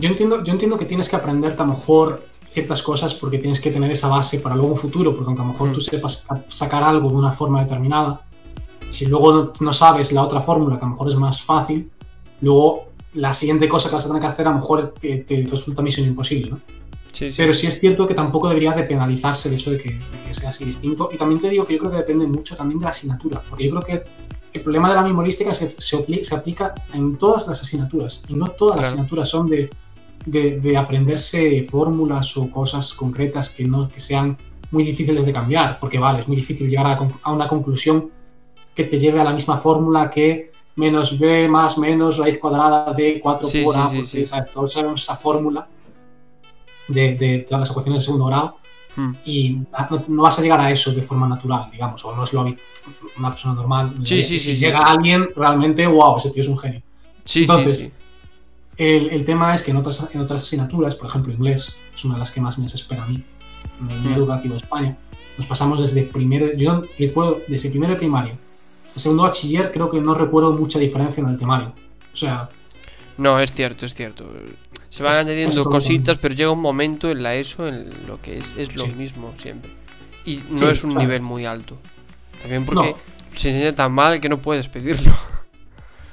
[0.00, 3.60] Yo entiendo, yo entiendo que tienes que aprenderte a lo mejor ciertas cosas porque tienes
[3.60, 5.72] que tener esa base para luego un futuro, porque aunque a lo mejor Mm.
[5.72, 8.22] tú sepas ca- sacar algo de una forma determinada,
[8.90, 11.90] si luego no, sabes la otra fórmula, que a lo mejor es más fácil,
[12.40, 15.46] luego la siguiente cosa que vas a tener que hacer a lo mejor te, te
[15.48, 16.60] resulta misión imposible, ¿no?
[17.12, 17.34] Sí, sí.
[17.36, 20.34] Pero sí es cierto que tampoco debería de penalizarse el hecho de que, de que
[20.34, 21.10] sea así distinto.
[21.12, 23.64] Y también te digo que yo creo que depende mucho también de la asignatura, porque
[23.64, 24.04] yo creo que
[24.52, 28.34] el problema de la memorística es que se, se aplica en todas las asignaturas, y
[28.34, 28.94] no todas las Claro.
[28.94, 29.70] asignaturas son de,
[30.26, 34.36] de- de aprenderse fórmulas o cosas concretas que, no, que sean
[34.70, 38.10] muy difíciles de cambiar, porque vale, es muy difícil llegar a, a una conclusión
[38.74, 43.20] que te lleve a la misma fórmula que menos b más menos raíz cuadrada de
[43.20, 44.26] 4 Sí, por a sí, por sí.
[44.26, 44.50] ¿sabes?
[44.50, 45.68] Todos sabemos esa fórmula
[46.88, 48.56] de, de todas las ecuaciones de segundo grado
[48.96, 49.12] Hmm.
[49.24, 49.58] y
[49.90, 52.42] no, no vas a llegar a eso de forma natural, digamos, o no es lo
[53.18, 53.88] una persona normal.
[53.88, 54.22] no Sí, debería.
[54.28, 56.80] sí, si llega alguien, realmente, wow, ese tío es un genio.
[57.24, 57.92] Sí, Entonces, sí, sí.
[58.76, 62.14] El, el tema es que en otras, en otras asignaturas, por ejemplo, inglés, es una
[62.14, 63.22] de las que más me desespera a mí,
[63.80, 64.22] en el nivel Mm.
[64.22, 64.96] educativo de España,
[65.38, 68.36] nos pasamos desde primero, yo recuerdo, desde primero de primaria
[68.86, 71.72] hasta segundo bachiller, creo que no recuerdo mucha diferencia en el temario.
[72.12, 72.48] O sea,
[73.16, 74.26] No, es cierto, es cierto.
[74.90, 78.44] Se van añadiendo cositas, pero llega un momento en la ESO en lo que es,
[78.58, 78.92] es lo Sí.
[78.94, 79.70] mismo siempre.
[80.26, 81.06] Y no Sí, es un claro.
[81.06, 81.78] nivel muy alto.
[82.42, 82.96] También porque No.
[83.34, 85.12] se enseña tan mal que no puedes pedirlo.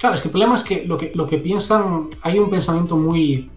[0.02, 2.96] Claro, es que el problema es que lo que, lo que piensan, hay un pensamiento
[2.96, 3.48] muy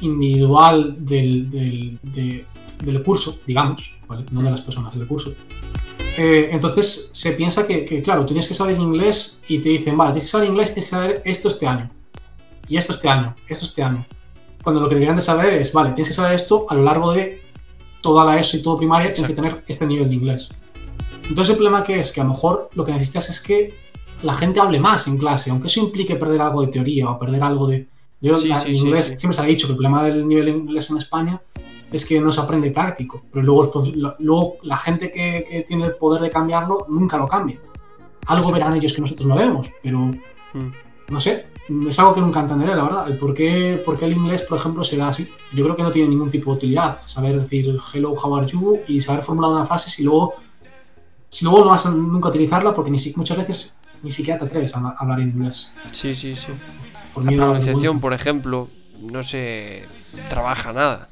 [0.00, 2.44] individual del, del, de-
[2.82, 4.24] del curso, digamos, ¿vale?
[4.32, 5.34] no de las personas del curso.
[6.16, 10.10] Eh, entonces se piensa que, que, claro, tienes que saber inglés y te dicen, vale,
[10.14, 11.88] tienes que saber inglés tienes que saber esto este año.
[12.66, 14.04] Y esto este año, esto este año.
[14.64, 17.12] Cuando lo que deberían de saber es, vale, tienes que saber esto a lo largo
[17.12, 17.40] de
[18.00, 20.50] toda la ESO y todo primaria, tienes que tener este nivel de inglés.
[21.28, 23.87] Entonces el problema que es que a lo mejor lo que necesitas es que
[24.22, 27.42] la gente hable más en clase, aunque eso implique perder algo de teoría o perder
[27.42, 27.86] algo de...
[28.20, 29.18] Yo Sí, la- sí, en sí, inglés sí.
[29.18, 31.40] siempre se ha dicho que el problema del nivel de inglés en España
[31.92, 33.82] es que no se aprende práctico, pero luego,
[34.18, 37.58] luego la gente que, que tiene el poder de cambiarlo nunca lo cambia.
[38.26, 39.98] Algo verán ellos que nosotros no vemos, pero
[40.54, 40.72] Mm.
[41.10, 41.46] no sé,
[41.88, 43.08] es algo que nunca entenderé, la verdad.
[43.08, 45.28] El por qué, por qué el inglés, por ejemplo, se da así.
[45.52, 48.78] Yo creo que no tiene ningún tipo de utilidad saber decir hello, how are you
[48.88, 50.34] y saber formular una frase si luego,
[51.28, 54.46] si luego no vas a nunca utilizarla porque ni si- muchas veces ni siquiera te
[54.46, 55.72] atreves a, hablar inglés.
[55.92, 56.52] Sí, sí, sí.
[57.14, 58.68] Por La pronunciación, por ejemplo,
[59.00, 59.84] no se
[60.28, 61.08] trabaja nada.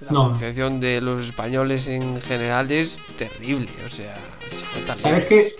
[0.00, 0.22] La No.
[0.24, 4.14] pronunciación de los españoles en general es terrible, o sea,
[4.50, 5.52] se falta ¿Sabes que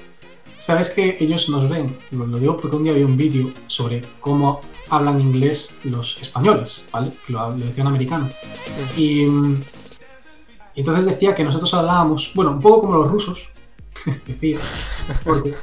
[0.56, 1.96] ¿Sabes que ellos nos ven?
[2.10, 6.84] Lo, lo digo porque un día vi un vídeo sobre cómo hablan inglés los españoles,
[6.90, 7.12] ¿vale?
[7.24, 8.28] Que lo, lo decía un americano.
[8.96, 9.62] Y mm,
[10.74, 13.50] entonces decía que nosotros hablábamos, bueno, un poco como los rusos,
[14.26, 14.58] decía.
[15.22, 15.54] porque-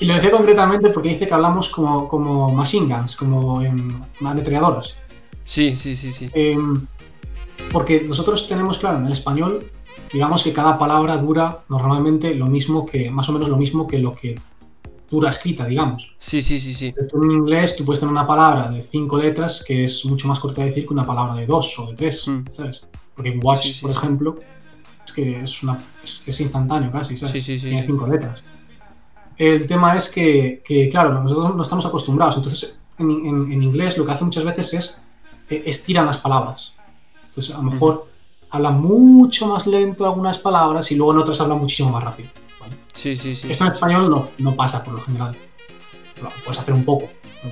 [0.00, 3.88] y lo decía concretamente porque dice que hablamos como, como machine guns, como em,
[4.24, 4.94] ametralladoras.
[5.44, 6.30] Sí, sí, sí, sí.
[6.32, 6.86] Em,
[7.72, 9.64] porque nosotros tenemos claro en el español,
[10.12, 13.98] digamos que cada palabra dura normalmente lo mismo que, más o menos lo mismo que
[13.98, 14.38] lo que
[15.10, 16.14] dura escrita, digamos.
[16.18, 16.94] Sí, sí, sí, sí.
[17.10, 20.38] Tú en inglés tú puedes tener una palabra de cinco letras que es mucho más
[20.38, 22.44] corta de decir que una palabra de dos o de tres, Mm.
[22.50, 22.82] ¿sabes?
[23.14, 23.96] Porque watch, Sí, sí, por sí.
[23.98, 24.36] ejemplo,
[25.04, 27.32] es que es, una, es, es instantáneo casi, ¿sabes?
[27.32, 27.86] Sí, sí, sí, Tiene sí.
[27.88, 28.44] cinco letras.
[29.40, 32.36] El tema es que, que, claro, nosotros no estamos acostumbrados.
[32.36, 35.00] Entonces, en, en- en inglés lo que hace muchas veces es
[35.48, 36.74] eh, estiran las palabras.
[37.26, 38.06] Entonces, a lo mejor
[38.50, 42.28] habla mucho más lento algunas palabras y luego en otras habla muchísimo más rápido.
[42.60, 42.76] ¿vale?
[42.92, 43.48] Sí, sí, sí.
[43.50, 45.34] Esto en español no, no pasa por lo general.
[46.44, 47.08] Puedes hacer un poco,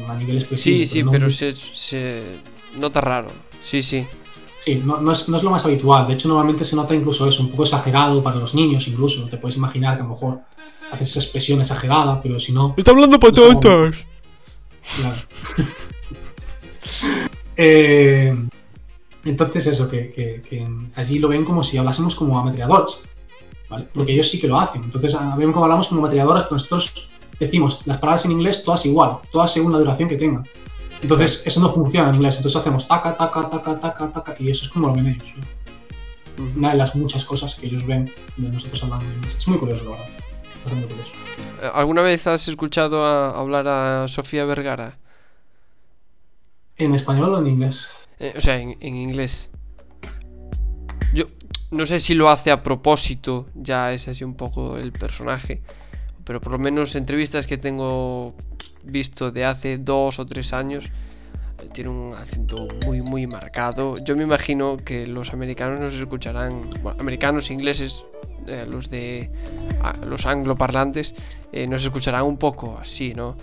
[0.09, 0.77] a nivel expresivo.
[0.77, 2.37] Sí, sí, no pero se, se
[2.77, 3.29] nota raro.
[3.61, 4.07] Sí, sí.
[4.61, 6.07] Sí, no, no es, no es lo más habitual.
[6.07, 9.27] De hecho, normalmente se nota incluso eso, un poco exagerado para los niños, incluso.
[9.29, 10.41] Te puedes imaginar que a lo mejor
[10.93, 13.97] haces esa expresión exagerada, pero si no, Está hablando patatas.
[14.97, 15.17] Claro.
[17.61, 18.35] Eh,
[19.25, 22.99] entonces, eso, que, que- que allí lo ven como si hablásemos como ametralladoras.
[23.69, 23.89] ¿vale?
[23.93, 24.85] Porque ellos sí que lo hacen.
[24.85, 29.19] Entonces, ven como hablamos como ametralladoras, pero nosotros decimos las palabras en inglés todas igual,
[29.31, 30.45] todas según la duración que tengan.
[31.03, 32.37] Entonces, eso no funciona en inglés.
[32.37, 35.35] Entonces, hacemos taca, taca, taca, taca, taca, y eso es como lo ven ellos.
[35.37, 36.45] ¿no?
[36.57, 39.35] Una de las muchas cosas que ellos ven de nosotros hablando en inglés.
[39.37, 40.07] Es muy curioso, la verdad.
[40.77, 41.13] Curioso.
[41.75, 44.99] ¿Alguna vez has escuchado a- hablar a Sofía Vergara?
[46.77, 47.93] ¿En español o en inglés?
[48.19, 49.51] Eh, o sea, en, en inglés.
[51.13, 51.25] Yo
[51.71, 55.63] no sé si lo hace a propósito, ya es así un poco el personaje,
[56.25, 58.35] pero por lo menos entrevistas que tengo
[58.85, 63.99] visto de hace dos o tres años, eh, tiene un acento muy, muy marcado.
[63.99, 68.05] Yo me imagino que los americanos nos escucharán, bueno, americanos, ingleses,
[68.47, 69.31] eh, los de
[69.83, 71.15] ah, los angloparlantes,
[71.53, 73.37] eh, nos escucharán un poco así, ¿no?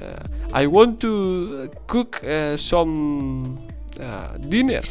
[0.00, 2.16] Eh, I want to cook
[2.56, 3.48] some
[3.98, 4.82] uh, dinner.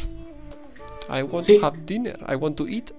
[1.12, 1.58] I want Sí.
[1.58, 2.18] to have dinner.
[2.28, 2.92] I want to eat.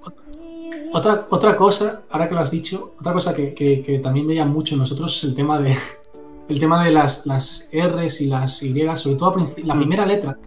[0.94, 4.46] Otra, otra cosa, ahora que lo has dicho, otra cosa que, que- que también veía
[4.46, 5.74] mucho nosotros es el tema de
[6.50, 9.78] el tema de las, las R's y las Y, sobre todo a la Mm.
[9.80, 10.38] primera letra.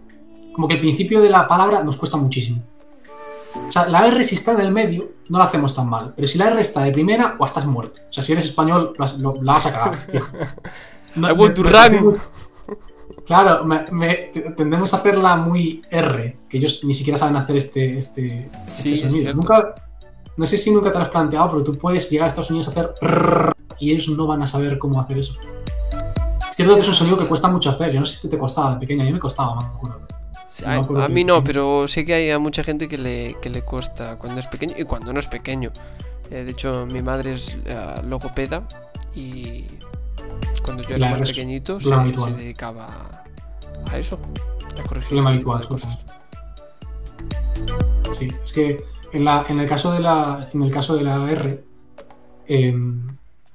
[0.53, 2.61] Como que el principio de la palabra nos cuesta muchísimo.
[3.67, 6.13] O sea, la R si está en el medio, no la hacemos tan mal.
[6.15, 8.01] Pero si la R está de primera, o estás muerto.
[8.09, 10.07] O sea, si eres español, lo has- lo- la vas a cagar.
[11.15, 12.17] No, I want me- run.
[13.25, 17.55] Claro, me- me- te- tendemos a hacerla muy R, que ellos ni siquiera saben hacer
[17.57, 19.19] este, este, Sí, este es sonido.
[19.21, 19.37] cierto.
[19.37, 19.75] Nunca,
[20.37, 22.67] no sé si nunca te lo has planteado, pero tú puedes llegar a Estados Unidos
[22.67, 25.33] a hacer rrr, y ellos no van a saber cómo hacer eso.
[26.49, 27.91] Es cierto que es un sonido que cuesta mucho hacer.
[27.91, 30.01] Yo no sé si te costaba de pequeña, a mí me costaba, me acuerdo.
[30.61, 33.49] Me a, a mí no, pero sé que hay a mucha gente que le, que
[33.49, 35.71] le cuesta cuando es pequeño y cuando no es pequeño.
[36.31, 38.67] Eh, de hecho, mi madre es eh, logopeda
[39.13, 39.65] y
[40.63, 43.23] cuando yo era más pequeñito se, dedicaba
[43.89, 44.19] a eso,
[44.79, 45.99] a corregir este habitual, de cosas.
[48.11, 51.29] Sí, es que en, la, en, el, caso de la, en el caso de la
[51.31, 51.63] R,
[52.47, 52.75] eh,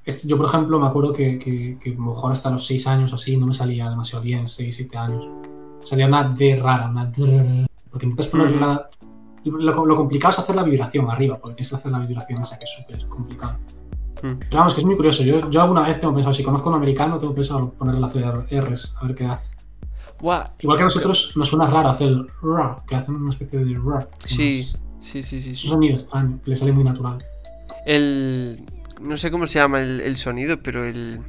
[0.04, 3.16] es- yo por ejemplo me acuerdo que, que, que mejor hasta los 6 años o
[3.16, 5.26] así no me salía demasiado bien, 6, 7 años.
[5.82, 7.66] Salía una D rara, una D.
[7.90, 8.88] Porque intentas poner la.
[9.44, 12.58] Lo, lo complicado es hacer la vibración arriba, porque tienes que hacer la vibración esa
[12.58, 13.56] que es súper complicado.
[14.22, 14.34] Mm.
[14.38, 15.22] Pero vamos, que es muy curioso.
[15.22, 18.12] Yo, yo alguna vez tengo pensado, si conozco a un americano, tengo pensado ponerle las
[18.14, 19.52] R's, a ver qué hace.
[20.20, 23.72] Igual que a nosotros nos suena raro hacer el R, que hacen una especie de
[23.72, 24.06] R.
[24.26, 24.62] Sí,
[25.00, 25.52] sí, sí, sí.
[25.52, 27.24] es un sonido extraño, que le sale muy natural.
[27.86, 28.62] El.
[29.00, 31.20] No sé cómo se llama el, el sonido, pero el.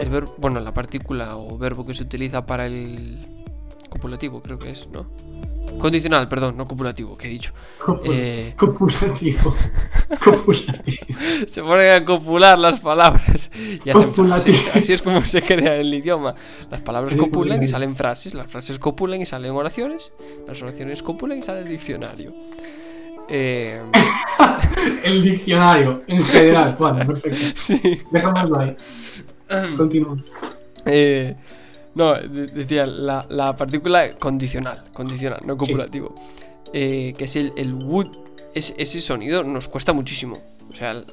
[0.00, 0.34] El verbo.
[0.38, 3.39] Bueno, la partícula o verbo que se utiliza para el.
[3.90, 5.10] Copulativo, creo que es, ¿no?
[5.78, 7.52] Condicional, perdón, no copulativo, que he dicho.
[7.80, 9.54] Copul- Eh, Copulativo.
[10.24, 11.16] Copulativo.
[11.46, 13.50] se ponen a copular las palabras
[13.84, 14.32] y hacen.
[14.32, 16.34] Así es como se crea el idioma.
[16.70, 20.12] Las palabras copulan y salen frases, las frases copulan y salen oraciones,
[20.46, 22.34] las oraciones copulan y sale el diccionario.
[23.28, 23.80] Eh,
[25.04, 26.74] El diccionario, en general.
[26.78, 27.38] Vale, perfecto.
[27.54, 27.80] sí.
[28.10, 28.76] Dejámoslo ahí.
[29.76, 30.16] Continúa.
[30.84, 31.36] Eh,
[31.94, 36.14] no, de- decía la, la partícula condicional, condicional, no copulativo.
[36.72, 38.08] Eh, que es el, el wood.
[38.54, 40.38] Es, ese sonido nos cuesta muchísimo.
[40.70, 41.04] O sea, el,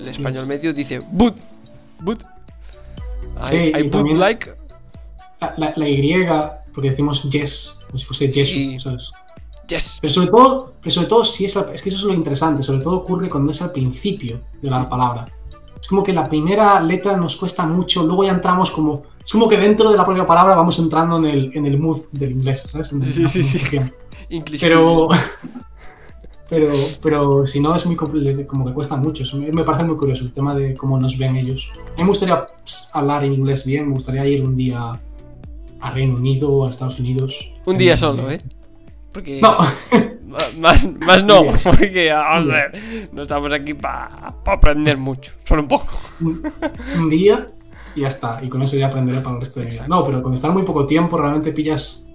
[0.00, 1.34] el español medio dice wood.
[2.04, 2.18] Wood.
[3.36, 4.52] Hay, Sí, hay wood like.
[5.40, 8.78] La, la- la Y, porque decimos yes, como si fuese Sí.
[8.80, 9.12] ¿sabes?
[9.68, 9.98] Yes.
[10.00, 12.62] Pero sobre todo, pero sobre todo si es, al- es que eso es lo interesante,
[12.62, 15.26] sobre todo ocurre cuando es al principio de la palabra.
[15.80, 19.02] Es como que la primera letra nos cuesta mucho, luego ya entramos como...
[19.24, 21.98] Es como que dentro de la propia palabra vamos entrando en el, en el mood
[22.12, 22.92] del inglés, ¿sabes?
[22.92, 23.78] En Sí, sí, sí.
[24.28, 25.08] English Pero...
[26.50, 26.66] Pero,
[27.00, 29.22] pero si no es muy como que cuesta mucho.
[29.22, 31.70] Eso me parece muy curioso el tema de cómo nos ven ellos.
[31.94, 34.98] A mí me gustaría ps, hablar inglés bien, me gustaría ir un día
[35.80, 37.52] a Reino Unido o a Estados Unidos.
[37.66, 38.40] Un día solo, ¿eh?
[39.12, 39.40] Porque.
[39.40, 39.56] No,
[40.60, 45.68] Más, más no, porque vamos a ver, no estamos aquí para aprender mucho, solo un
[45.68, 45.88] poco.
[46.20, 47.48] un, día
[47.96, 48.38] y ya está.
[48.42, 49.88] Y con eso ya aprenderé para el resto de mi vida.
[49.88, 52.06] No, pero con estar muy poco tiempo realmente pillas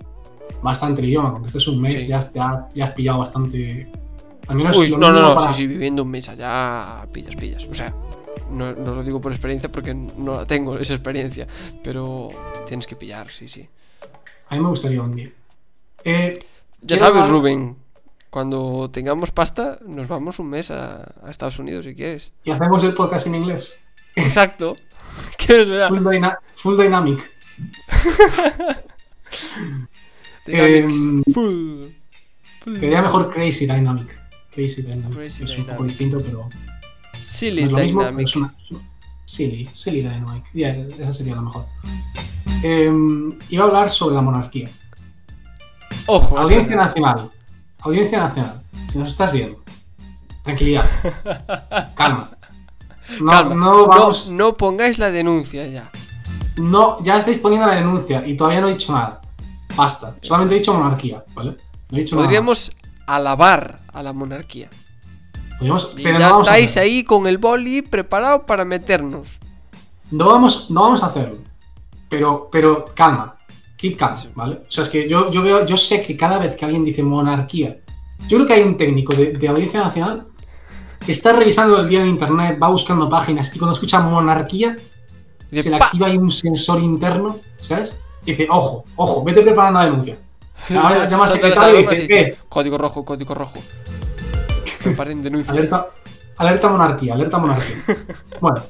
[0.64, 1.34] bastante el idioma.
[1.34, 2.08] Con que estés un mes Sí.
[2.08, 3.92] ya, has- ya, ya has pillado bastante.
[4.48, 7.66] Al menos Uy, no, no, no, para- sí, sí, viviendo un mes allá, pillas, pillas.
[7.70, 7.94] O sea,
[8.50, 11.48] no, no lo digo por experiencia porque no la tengo esa experiencia,
[11.84, 12.30] pero
[12.66, 13.68] tienes que pillar, sí, sí.
[14.50, 15.30] A mí me gustaría un día.
[16.06, 16.40] Eh,
[16.86, 17.78] Ya sabes, Rubén,
[18.30, 22.34] cuando tengamos pasta, nos vamos un mes a, a Estados Unidos si quieres.
[22.44, 23.78] y hacemos el podcast en inglés.
[24.16, 24.76] Exacto.
[25.38, 25.88] ¿Quieres ver?
[25.90, 27.32] Full, dyna- full Dynamic.
[30.48, 31.90] Em, Full.
[32.62, 32.74] Full.
[32.80, 34.16] Quedaría mejor Crazy Dynamic.
[34.52, 35.16] Crazy Dynamic.
[35.18, 36.48] Crazy es un poco distinto, pero.
[37.20, 38.28] Silly no es lo mismo, pero Dynamic.
[38.28, 38.90] es una- es una-
[39.26, 40.46] Silly, Silly Dynamic.
[40.54, 41.66] Ya, esa sería la mejor.
[42.62, 44.70] Em, iba a hablar sobre la monarquía.
[46.08, 46.76] Ojo, Audiencia.
[46.76, 47.32] Nacional.
[47.80, 48.62] Audiencia Nacional.
[48.88, 49.60] Si nos estás viendo,
[50.44, 50.86] tranquilidad.
[51.96, 52.30] Calma.
[53.20, 53.56] No, Calma.
[53.56, 54.28] no vamos.
[54.30, 55.90] No, no pongáis la denuncia ya.
[56.58, 59.22] No, ya estáis poniendo la denuncia y todavía no he dicho nada.
[59.76, 60.16] Basta.
[60.22, 61.58] Solamente he dicho monarquía, ¿vale?
[61.90, 62.26] No he dicho nada.
[62.28, 62.72] Podríamos
[63.08, 64.70] alabar a la monarquía.
[64.72, 65.58] más.
[65.60, 69.40] Podríamos- Y pero ya no estáis ahí con el boli preparado para meternos.
[70.12, 71.38] No vamos, no vamos a hacerlo.
[72.10, 73.35] Pero, pero calma.
[73.94, 74.56] Calm, ¿vale?
[74.68, 77.04] O sea, es que yo, yo veo, yo sé que cada vez que alguien dice
[77.04, 77.78] monarquía,
[78.28, 80.26] yo creo que hay un técnico de, de Audiencia Nacional
[81.06, 84.78] que está revisando el día en internet, va buscando páginas y cuando escucha monarquía,
[85.52, 85.86] se le "Pa".
[85.86, 88.00] activa ahí un sensor interno, ¿sabes?
[88.26, 90.18] Y dice, ojo, ojo, vete preparando la denuncia.
[90.82, 92.38] Ahora llama al secretario y dice, ¿qué?
[92.50, 93.60] Código rojo, código rojo.
[94.84, 95.52] Preparen denuncia.
[95.54, 95.88] Alerta,
[96.38, 97.76] alerta monarquía, alerta monarquía.
[98.42, 98.64] Bueno,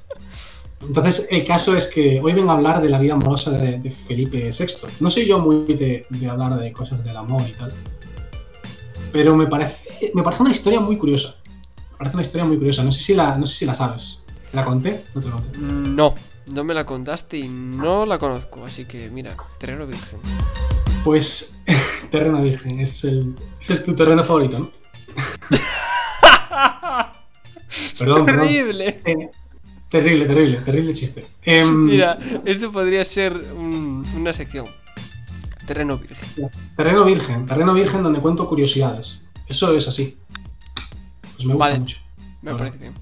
[0.81, 3.89] entonces el caso es que hoy vengo a hablar de la vida amorosa de, de
[3.89, 4.87] Felipe VI.
[4.99, 7.73] No soy yo muy de, de hablar de cosas del amor y tal.
[9.11, 11.35] Pero me parece, me parece una historia muy curiosa.
[11.91, 12.83] Me parece una historia muy curiosa.
[12.83, 14.21] No sé si la, no sé si la sabes.
[14.51, 15.05] ¿Te la conté?
[15.13, 15.57] No te la conté.
[15.57, 16.15] No,
[16.53, 18.65] no me la contaste y no la conozco.
[18.65, 20.19] Así que mira, terreno virgen.
[21.03, 21.61] Pues
[22.11, 24.71] terreno virgen, ese es, el, ese es tu terreno favorito, ¿no?
[27.97, 28.47] perdón, perdón.
[28.47, 29.01] Terrible.
[29.05, 29.29] Eh,
[30.01, 31.25] terrible, terrible, terrible chiste.
[31.43, 34.65] Em, Mira, esto podría ser un- una sección.
[35.65, 36.29] Terreno virgen.
[36.77, 39.21] Terreno virgen, terreno virgen donde cuento curiosidades.
[39.47, 40.17] Eso es así.
[41.33, 41.79] Pues me gusta Vale.
[41.79, 41.97] mucho.
[42.41, 42.93] Me parece bien.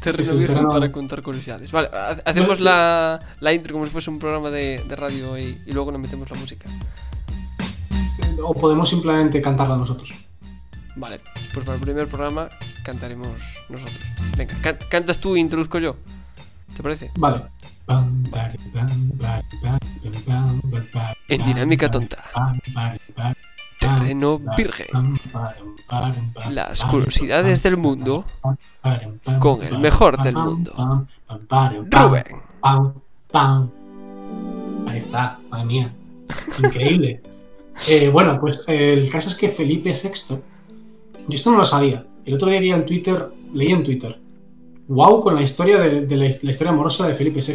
[0.00, 1.72] Terreno virgen terreno- para contar curiosidades.
[1.72, 5.60] Vale, ha- hacemos la, la intro como si fuese un programa de, de radio y,
[5.66, 6.68] y luego le metemos la música.
[8.44, 10.14] O podemos simplemente cantarla nosotros.
[10.94, 11.20] Vale,
[11.52, 12.48] pues para el primer programa
[12.84, 14.00] cantaremos nosotros.
[14.36, 15.96] Venga, can- cantas tú e introduzco yo.
[16.78, 17.10] ¿Te parece?
[17.16, 17.42] Vale.
[21.26, 22.24] En dinámica tonta.
[23.80, 25.18] Terreno virgen.
[26.50, 28.24] Las curiosidades del mundo
[29.40, 31.04] con el mejor del mundo.
[31.90, 32.24] Rubén.
[34.86, 35.92] Ahí está, madre mía.
[36.62, 37.22] Increíble.
[37.86, 40.34] Eh, bueno, pues eh, el caso es que Felipe VI.
[41.28, 42.04] Yo esto no lo sabía.
[42.26, 44.18] El otro día vi en Twitter, leí en Twitter.
[44.88, 47.54] Wow con la historia de, de la, la historia amorosa de Felipe VI.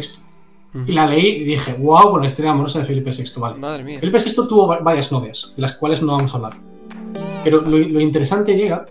[0.86, 3.24] Y la leí y dije, wow con la historia amorosa de Felipe VI.
[3.40, 3.56] Vale.
[3.58, 4.00] Madre mía.
[4.00, 6.54] Felipe VI tuvo va- varias novias, de las cuales no vamos a hablar.
[7.44, 8.86] Pero lo, lo interesante llega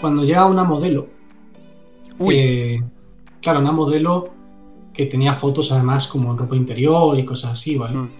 [0.00, 1.08] cuando llega una modelo.
[2.18, 2.82] Uy, eh,
[3.42, 4.28] claro, una modelo
[4.94, 7.96] que tenía fotos además como en ropa interior y cosas así, ¿vale?
[7.96, 8.10] Mm.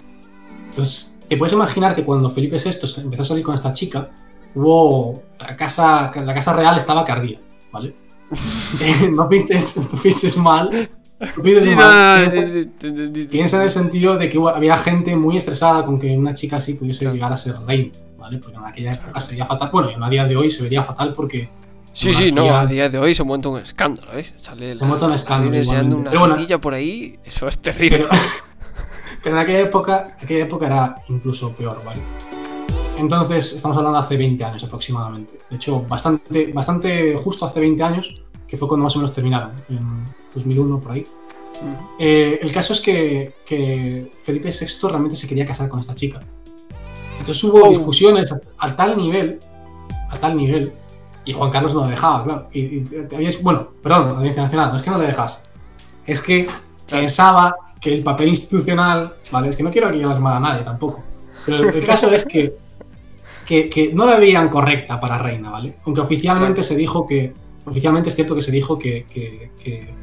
[0.71, 4.11] Entonces, te puedes imaginar que cuando Felipe VI empezó a salir con esta chica,
[4.55, 5.23] hubo.
[5.39, 7.39] La casa, la casa real estaba cardía,
[7.73, 7.95] ¿vale?
[9.13, 10.91] No pienses, no pienses mal.
[11.37, 12.25] No pienses Sí, mal.
[12.25, 13.27] no, piensa- sí.
[13.31, 16.75] Piensa en el sentido de que había gente muy estresada con que una chica así
[16.75, 17.15] pudiese Claro.
[17.15, 18.39] llegar a ser reina, ¿vale?
[18.39, 19.69] Porque en aquella época sería fatal.
[19.73, 21.49] Bueno, en a día de hoy se vería fatal porque
[21.93, 24.25] Sí, sí, no, a día de hoy se monta un escándalo, ¿eh?
[24.37, 25.55] Sale se monta un escándalo.
[25.57, 28.07] enseñando una bueno, por ahí, eso es terrible.
[29.23, 32.01] Pero, en aquella época, aquella época era incluso peor, ¿vale?
[33.01, 35.39] Entonces, estamos hablando de hace 20 años aproximadamente.
[35.49, 38.15] De hecho, bastante, bastante justo hace 20 años,
[38.47, 41.05] que fue cuando más o menos terminaron, en 2001 por ahí.
[41.99, 46.21] Eh, el caso es que, que, Felipe VI realmente se quería casar con esta chica.
[47.19, 47.69] Entonces hubo oh.
[47.71, 49.39] discusiones a, tal nivel,
[50.11, 50.73] a tal nivel,
[51.25, 52.49] y Juan Carlos no lo dejaba, claro.
[52.53, 52.83] Y,
[53.43, 55.49] bueno, perdón, Audiencia Nacional, no es que no le dejas,
[56.07, 56.49] es que
[56.87, 61.03] pensaba que el papel institucional, vale, es que no quiero aquí mal a nadie tampoco,
[61.47, 62.57] pero el, caso es que,
[63.69, 65.75] que, no la veían correcta para reina, ¿vale?
[65.85, 67.33] Aunque oficialmente se dijo que,
[67.67, 70.01] oficialmente es cierto que se dijo que, que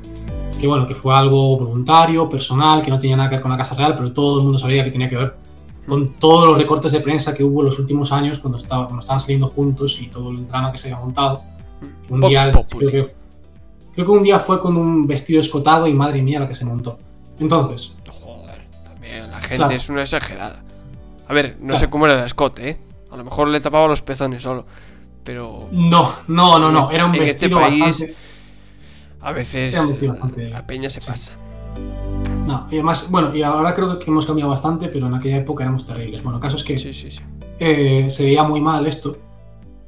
[0.58, 3.58] que bueno, que fue algo voluntario, personal, que no tenía nada que ver con la
[3.58, 5.36] Casa Real, pero todo el mundo sabía que tenía que ver
[5.88, 9.00] con todos los recortes de prensa que hubo en los últimos años cuando, estaba, cuando
[9.00, 11.42] estaban saliendo juntos y todo el drama que se había montado.
[12.10, 13.08] Un día, creo
[13.96, 17.00] que, un día fue con un vestido escotado y madre mía lo que se montó.
[17.40, 17.94] Entonces.
[18.22, 20.64] Joder, también la gente es una exagerada.
[21.28, 22.78] A ver, no sé cómo era el escote, ¿eh?
[23.18, 24.66] A lo mejor le tapaba los pezones solo.
[25.24, 25.68] Pero.
[25.72, 26.90] No, no, no, no.
[26.92, 28.16] Era un este vestido bastante
[29.22, 29.76] a veces
[30.38, 31.34] la peña se pasa.
[32.46, 35.64] No, y además, bueno, y ahora creo que hemos cambiado bastante, pero en aquella época
[35.64, 36.24] éramos terribles.
[36.24, 36.76] Bueno, el caso es que
[37.60, 39.18] eh, se veía muy mal esto,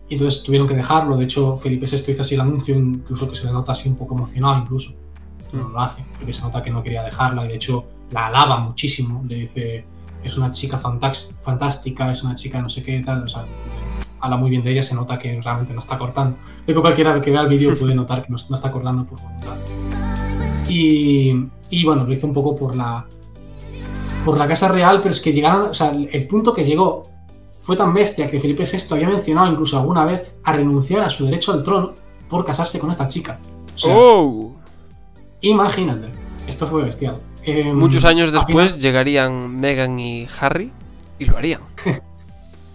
[0.09, 1.15] y entonces tuvieron que dejarlo.
[1.15, 3.95] De hecho, Felipe VI hizo así el anuncio, incluso que se le nota así un
[3.95, 4.91] poco emocionado, incluso.
[5.53, 8.59] No lo hace, porque se nota que no quería dejarla, y de hecho la alaba
[8.59, 9.23] muchísimo.
[9.25, 9.85] Le dice,
[10.23, 13.23] es una chica fantástica, es una chica no sé qué, tal.
[13.23, 13.45] O sea,
[14.21, 16.37] habla muy bien de ella, se nota que realmente no está cortando.
[16.65, 19.57] Luego cualquiera que vea el vídeo puede notar que no, está cortando por voluntad.
[20.67, 21.33] Y,
[21.69, 23.05] y, bueno, lo hizo un poco por la,
[24.23, 27.09] por la Casa Real, pero es que llegaron, o sea, el punto que llegó
[27.59, 31.25] fue tan bestia que Felipe VI había mencionado incluso alguna vez a renunciar a su
[31.25, 31.93] derecho al trono
[32.29, 33.39] por casarse con esta chica.
[33.85, 34.55] oh.
[35.41, 36.09] Imagínate,
[36.47, 37.19] esto fue bestial.
[37.43, 40.71] Em, Muchos años después llegarían Meghan y Harry
[41.17, 41.61] y lo harían.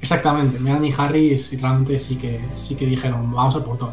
[0.00, 3.90] Exactamente, Meghan y Harry realmente sí que, sí que dijeron, vamos al portón.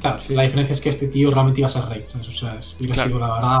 [0.00, 2.04] Claro, la diferencia es que este tío realmente iba a ser rey.
[2.06, 3.58] O sea, hubiera sido la verdad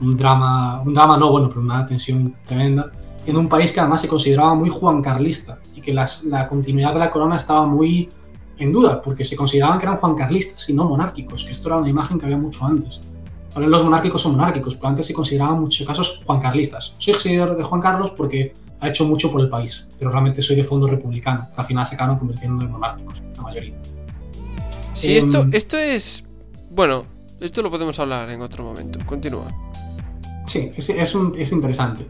[0.00, 2.90] un, drama, un drama no bueno, pero una tensión tremenda.
[3.26, 7.10] En un país que además se consideraba muy juancarlista y que la continuidad de la
[7.10, 8.08] corona estaba muy
[8.60, 11.88] en duda, porque se consideraban que eran juancarlistas y no monárquicos, que esto era una
[11.88, 13.00] imagen que había mucho antes.
[13.54, 16.94] Ahora los monárquicos son monárquicos, pero antes se consideraban en muchos casos juancarlistas.
[16.98, 20.56] Soy seguidor de Juan Carlos porque ha hecho mucho por el país, pero realmente soy
[20.56, 23.74] de fondo republicano, que al final se acaban convirtiendo en monárquicos, la mayoría.
[24.94, 26.24] Sí, esto, em, esto es.
[26.70, 27.04] Bueno,
[27.40, 28.98] esto lo podemos hablar en otro momento.
[29.04, 29.46] Continúa.
[30.46, 32.06] Sí, es, es, interesante.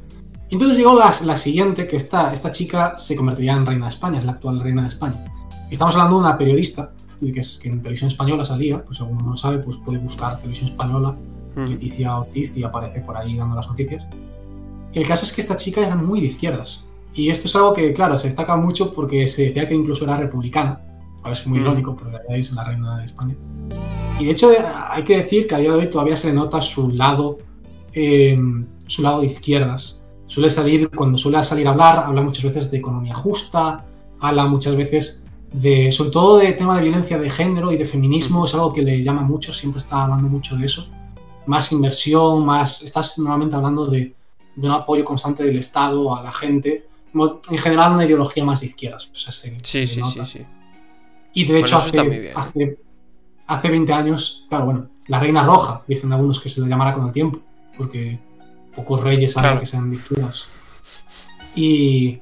[0.51, 4.19] Entonces llegó la, la, siguiente, que esta, esta chica se convertiría en reina de España,
[4.19, 5.25] es la actual reina de España.
[5.71, 9.37] Estamos hablando de una periodista, que, es, que en televisión española salía, pues según uno
[9.37, 11.17] sabe, pues puede buscar televisión española,
[11.55, 11.65] hmm.
[11.67, 14.07] Leticia Ortiz, y aparece por ahí dando las noticias.
[14.93, 16.85] El caso es que esta chica era muy de izquierdas.
[17.15, 20.17] Y esto es algo que, claro, se destaca mucho porque se decía que incluso era
[20.17, 20.81] republicana,
[21.21, 21.63] cual es muy mm.
[21.63, 23.35] irónico, porque la es la reina de España.
[24.19, 24.51] Y de hecho,
[24.91, 27.39] hay que decir que a día de hoy todavía se le nota su lado,
[27.93, 30.03] em, su lado de izquierdas.
[30.27, 33.85] Suele salir, cuando suele salir a hablar, habla muchas veces de economía justa,
[34.21, 35.23] habla muchas veces
[35.53, 38.83] de, sobre todo de tema de violencia de género y de feminismo, es algo que
[38.83, 40.87] le llama mucho, siempre está hablando mucho de eso.
[41.47, 44.15] Más inversión, más, estás nuevamente hablando de,
[44.55, 48.67] de un apoyo constante del Estado a la gente, en general una ideología más de
[48.67, 49.11] izquierdas.
[49.13, 50.47] sí, sí, sí, sí.
[51.33, 52.79] Y de hecho hace, hace,
[53.47, 57.07] hace 20 años, claro, bueno, la Reina Roja, dicen algunos que se le llamará con
[57.07, 57.41] el tiempo,
[57.77, 58.19] porque
[58.75, 60.47] pocos reyes saben que sean de izquierdas.
[61.55, 62.21] Y,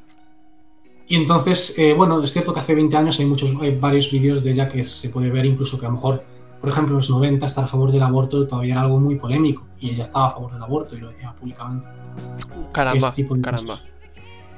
[1.08, 4.44] y entonces, eh, bueno, es cierto que hace 20 años hay, muchos, hay varios vídeos
[4.44, 6.22] de ella que se puede ver incluso que a lo mejor
[6.60, 9.64] por ejemplo, en los 90 estar a favor del aborto todavía era algo muy polémico
[9.80, 11.86] y ella estaba a favor del aborto y lo decía públicamente.
[12.72, 13.80] Caramba, caramba.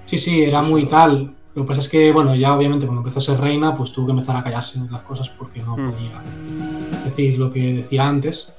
[0.05, 1.35] Sí, sí, era muy tal.
[1.55, 4.07] Lo que pasa es que, bueno, ya obviamente cuando empezó a ser reina, pues tuvo
[4.07, 5.91] que empezar a callarse las cosas porque no hmm.
[5.91, 6.23] podía
[7.05, 8.53] decir lo que decía antes.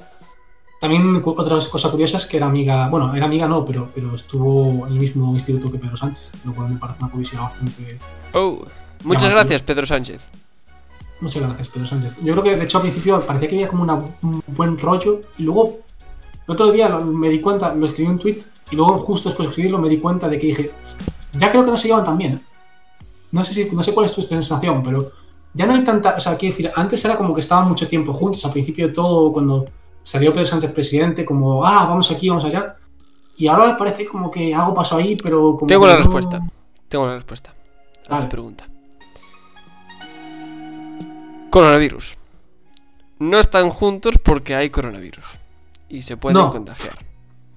[0.82, 4.88] También otra cosa curiosa es que era amiga, bueno, era amiga no, pero, pero estuvo
[4.88, 8.00] en el mismo instituto que Pedro Sánchez, lo cual me parece una curiosidad bastante...
[8.34, 8.66] Oh,
[9.04, 10.28] muchas gracias Pedro Sánchez.
[11.20, 12.18] Muchas gracias, Pedro Sánchez.
[12.24, 13.84] Yo creo que de hecho al principio parecía que había como
[14.24, 15.82] un buen rollo y luego
[16.48, 18.40] el otro día me di cuenta, lo escribí en un tweet
[18.72, 20.72] y luego justo después de escribirlo me di cuenta de que dije,
[21.34, 22.34] ya creo que no se llevan tan bien.
[22.34, 22.40] ¿eh?
[23.34, 25.12] No sé, si, no sé cuál es tu sensación, pero
[25.54, 28.14] ya no hay tanta, o sea, quiero decir, antes era como que estaban mucho tiempo
[28.14, 29.66] juntos, al principio todo, cuando
[30.02, 32.76] salió Pedro Sánchez presidente, como, ah, vamos aquí, vamos allá.
[33.38, 35.68] Y ahora parece como que algo pasó ahí, pero como...
[35.68, 36.42] Tengo la respuesta,
[36.88, 37.54] tengo la respuesta
[38.10, 38.68] a tu pregunta.
[41.50, 42.16] Coronavirus.
[43.20, 45.26] no están juntos porque hay coronavirus.
[45.90, 46.50] Y se pueden No.
[46.50, 46.98] contagiar.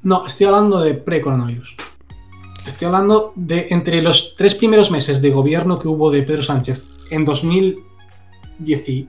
[0.02, 1.76] No, estoy hablando de pre-coronavirus.
[2.66, 6.88] Estoy hablando de entre los tres primeros meses de gobierno que hubo de Pedro Sánchez
[7.10, 9.08] en 2018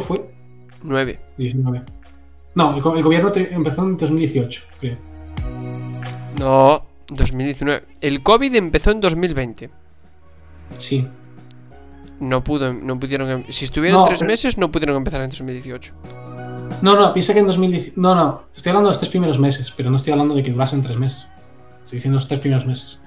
[0.00, 0.30] fue.
[0.82, 1.20] 9.
[1.36, 1.82] 19.
[2.58, 4.96] No, el, go- el gobierno te- empezó en 2018, creo.
[6.38, 7.84] No, 2019.
[8.00, 9.70] El COVID empezó en 2020.
[10.76, 11.06] Sí.
[12.20, 13.30] No pudo, no pudieron.
[13.30, 15.94] em- Si estuvieron No, tres pero- meses, no pudieron empezar en 2018.
[16.82, 17.96] No, no, piensa que en 2010.
[17.96, 20.50] No, no, estoy hablando de los tres primeros meses, pero no estoy hablando de que
[20.50, 21.26] durasen tres meses.
[21.84, 22.98] Estoy diciendo los tres primeros meses.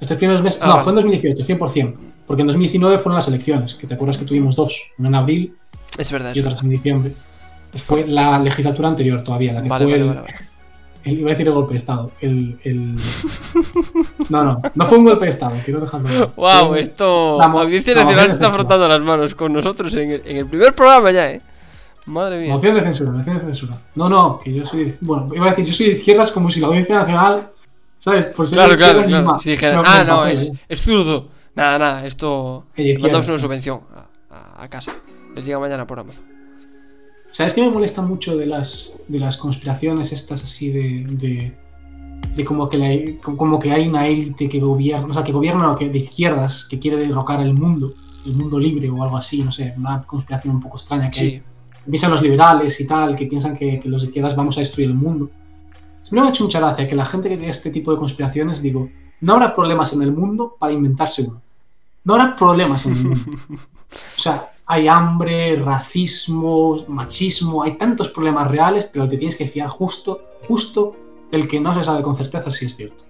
[0.00, 0.60] Los tres primeros meses.
[0.62, 0.84] Ah, no, vale.
[0.84, 1.94] fue en 2018, 100%.
[2.26, 5.56] Porque en 2019 fueron las elecciones, que te acuerdas que tuvimos dos, una en abril
[5.98, 6.32] Es verdad.
[6.34, 6.58] y verdad.
[6.62, 7.12] en diciembre.
[7.74, 10.34] Fue la legislatura anterior todavía, la que Vale, fue vale, el, vale, vale.
[11.04, 12.12] el- Iba a decir el golpe de Estado.
[12.20, 12.94] El, el-
[14.30, 16.08] No, no, no fue un golpe de Estado, quiero dejarlo.
[16.08, 16.32] claro.
[16.36, 17.36] Wow, Fue- esto.
[17.38, 20.74] la Audiencia Nacional se está frotando las manos con nosotros en el, en el primer
[20.74, 21.40] programa ya, eh.
[22.06, 22.52] Madre mía.
[22.52, 23.76] Moción de censura, moción de censura.
[23.94, 24.84] No, no, que yo soy.
[24.84, 27.50] de- Bueno, iba a decir, yo soy de izquierdas como si la Audiencia Nacional.
[27.96, 28.26] ¿Sabes?
[28.26, 29.22] Por ser Claro, claro, claro.
[29.24, 29.38] misma.
[29.38, 31.28] Si dijeran, ah, no, es, es zurdo.
[31.54, 32.66] Nada, nada, esto.
[33.00, 34.92] Mandamos una subvención a, a- a casa.
[35.34, 36.24] Les llega mañana por Amazon.
[37.36, 41.04] ¿Sabes qué me molesta mucho de las, de las conspiraciones estas así de.
[41.04, 41.52] de,
[42.36, 45.70] de como, que la- como que hay una élite que gobierna, o sea, que gobierna
[45.72, 47.92] o que de izquierdas que quiere derrocar el mundo,
[48.24, 51.30] el mundo libre o algo así, no sé, una conspiración un poco extraña que hay.
[51.38, 51.42] Sí.
[51.90, 54.88] piensan los liberales y tal, que piensan que, que los de izquierdas vamos a destruir
[54.90, 55.28] el mundo.
[56.02, 58.62] Siempre me ha hecho mucha gracia que la gente que crea este tipo de conspiraciones,
[58.62, 58.88] digo,
[59.20, 61.40] no habrá problemas en el mundo para inventarse uno.
[62.04, 63.20] No habrá problemas en el mundo.
[64.16, 69.68] O sea, hay hambre, racismo, machismo, hay tantos problemas reales, pero te tienes que fiar
[69.68, 70.96] justo, justo
[71.30, 73.04] del que no se sabe con certeza si es cierto.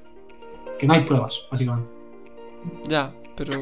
[0.78, 1.92] Que no hay pruebas, básicamente.
[2.88, 3.52] Ya, pero.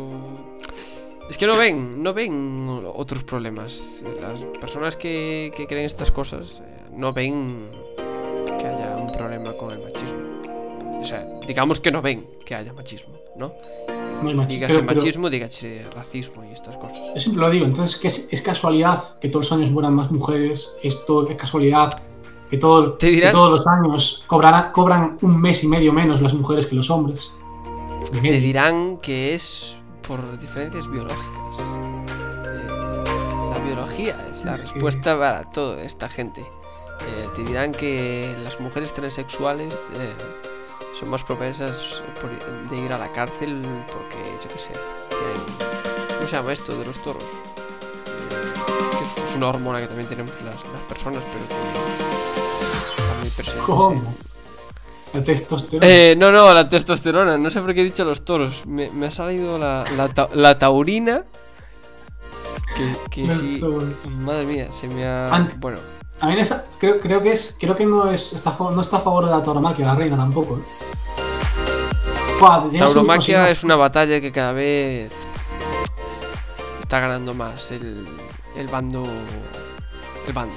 [1.29, 4.05] Es que no ven, no ven otros problemas.
[4.21, 7.71] Las personas que, que creen estas cosas eh, no ven
[8.59, 10.21] que haya un problema con el machismo.
[11.01, 13.53] O sea, digamos que no ven que haya machismo, ¿no?
[14.23, 14.55] No hay machismo.
[14.61, 16.99] Dígase Pero- pero- machismo, dígase racismo y estas cosas.
[17.15, 20.11] Yo siempre lo digo, entonces que es, es casualidad que todos los años mueran más
[20.11, 22.01] mujeres, esto es casualidad
[22.51, 26.67] que, todo, que todos los años cobrará- cobran un mes y medio menos las mujeres
[26.67, 27.31] que los hombres.
[28.13, 31.59] Te dirán que es por diferencias biológicas.
[32.47, 36.41] Eh, la biología es la Es que- respuesta para toda esta gente.
[36.43, 40.13] Eh, te dirán que las mujeres transexuales eh,
[40.99, 44.73] son más propensas por- de ir a la cárcel porque, yo qué sé,
[45.09, 45.73] tienen-
[46.17, 47.23] ¿Cómo se llama esto de los toros?
[47.23, 48.53] Eh,
[48.99, 51.55] que es, es una hormona que también tenemos las, las personas, pero que
[53.03, 53.61] está muy presente.
[53.67, 54.15] ¿Cómo?
[55.15, 55.87] La testosterona.
[55.93, 57.37] Eh, no, no, la testosterona.
[57.37, 58.65] No sé por qué he dicho los toros.
[58.67, 61.25] Me, me ha salido la, la, ta- la taurina.
[62.77, 63.59] Que, que sí.
[63.61, 63.85] toros.
[64.09, 65.29] Madre mía, se me ha.
[65.31, 65.79] Ant- Bueno,
[66.23, 69.01] A mí esa, creo, creo que es creo que no es está, no está a
[69.01, 70.57] favor de la tauromaquia, la reina tampoco.
[70.59, 70.63] ¿eh?
[72.41, 75.13] Buah, tenemos un- tauromaquia es una batalla que cada vez
[76.81, 78.07] está ganando más el,
[78.57, 79.05] el bando.
[80.27, 80.55] El bando.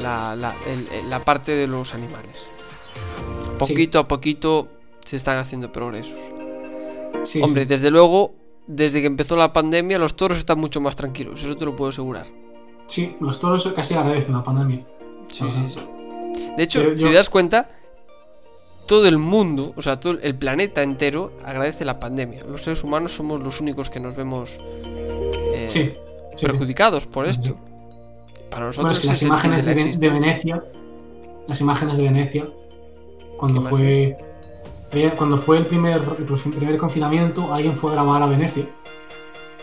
[0.00, 2.46] La, la, el- la parte de los animales.
[3.62, 3.72] Sí.
[3.74, 4.68] Poquito a poquito
[5.04, 6.18] se están haciendo progresos.
[7.24, 7.42] sí, sí.
[7.42, 8.34] Hombre, desde luego,
[8.66, 11.90] desde que empezó la pandemia, los toros están mucho más tranquilos, eso te lo puedo
[11.90, 12.26] asegurar.
[12.92, 14.80] Sí, los toros casi agradecen la pandemia.
[15.28, 15.80] Sí, sí, sí.
[16.58, 17.68] De hecho, Yo- si te das cuenta,
[18.86, 22.44] todo el mundo, o sea, todo el planeta entero agradece la pandemia.
[22.44, 24.58] Los seres humanos somos los únicos que nos vemos
[25.54, 25.92] eh, Sí.
[26.36, 26.44] sí.
[26.46, 27.56] perjudicados por esto.
[28.50, 29.64] Para Bueno, nosotros es que las imágenes
[29.98, 30.10] de.
[30.10, 30.62] Venecia,
[31.48, 32.44] las imágenes de Venecia,
[33.38, 34.16] cuando ¿Qué fue
[35.16, 38.66] cuando fue el primer, el primer confinamiento, alguien fue a grabar a Venecia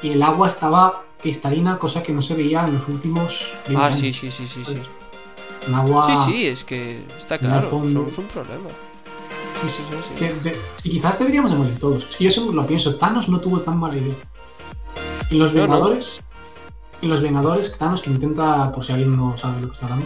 [0.02, 3.92] y el agua estaba cristalina, cosa que no se veía en los últimos 20 Ah,
[3.92, 4.78] sí, sí, sí, sí, sí.
[5.68, 6.08] Un agua.
[6.08, 8.70] Sí, sí, es que está en claro, somos un problema.
[9.62, 9.84] sí, sí,
[10.18, 12.08] Sí, Es que sí, quizás deberíamos de morir todos.
[12.10, 12.96] Es que yo siempre lo pienso.
[12.96, 14.16] Thanos no tuvo tan mala idea.
[15.30, 15.68] Y los No, no.
[15.68, 16.22] Vengadores.
[17.02, 20.06] Y los Vengadores, Thanos que intenta, por si alguien no sabe lo que está hablando,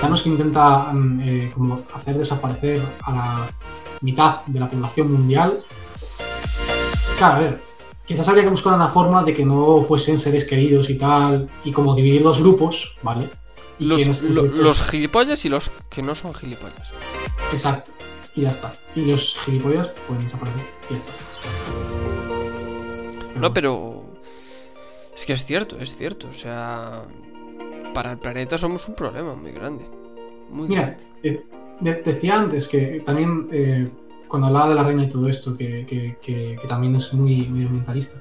[0.00, 3.50] Thanos que intenta mm, eh, como hacer desaparecer a la
[4.00, 5.62] mitad de la población mundial.
[7.18, 7.62] Claro, a ver,
[8.06, 11.72] quizás habría que buscar una forma de que no fuesen seres queridos y tal, y
[11.72, 13.28] como dividir dos grupos, ¿vale?
[13.78, 16.90] Y que Los, no- lo- los gilipollas y los que no son gilipollas.
[17.52, 17.90] Exacto.
[18.34, 18.72] Y ya está.
[18.94, 20.62] Y los gilipollas pueden desaparecer.
[20.88, 21.12] Y ya está.
[23.38, 24.04] No, pero.
[25.14, 26.28] Es que es cierto, es cierto.
[26.28, 27.02] O sea.
[27.94, 29.84] Para el planeta somos un problema muy grande.
[30.50, 31.04] Muy Mira, grande.
[31.22, 31.44] eh,
[31.80, 33.86] de- decía antes que también eh,
[34.28, 37.46] cuando hablaba de la reina y todo esto, que, que- que- que también es muy
[37.46, 38.20] medioambientalista,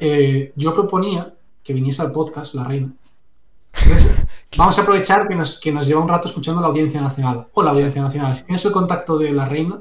[0.00, 1.32] eh, yo proponía
[1.62, 2.92] que viniese al podcast la reina.
[3.82, 4.18] Entonces,
[4.58, 7.46] Vamos a aprovechar que nos, que nos lleva un rato escuchando la Audiencia Nacional.
[7.54, 8.36] Hola, Audiencia Nacional.
[8.36, 9.80] Si tienes el contacto de la reina,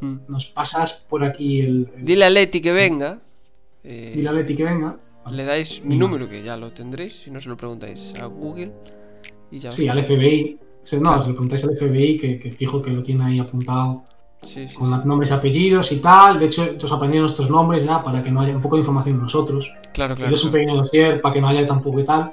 [0.00, 0.16] Hmm.
[0.26, 1.88] nos pasas por aquí el.
[1.96, 3.20] el- Dile a Leti que venga.
[3.84, 4.96] eh, dile a Leti que venga.
[5.30, 8.72] le dais mi número, que ya lo tendréis, si no se lo preguntáis a Google.
[9.52, 10.58] Y ya Sí, al FBI.
[10.82, 11.22] Se- No, Claro.
[11.22, 14.02] si le preguntáis al FBI, que, que fijo que lo tiene ahí apuntado
[14.44, 14.94] Sí, sí, con sí.
[15.06, 16.38] nombres y apellidos y tal.
[16.38, 19.16] De hecho, os aprendí nuestros nombres ya para que no haya un poco de información
[19.16, 19.72] de nosotros.
[19.92, 20.34] Claro, claro.
[20.34, 22.32] Es un pequeño dossier para que no haya tampoco y tal.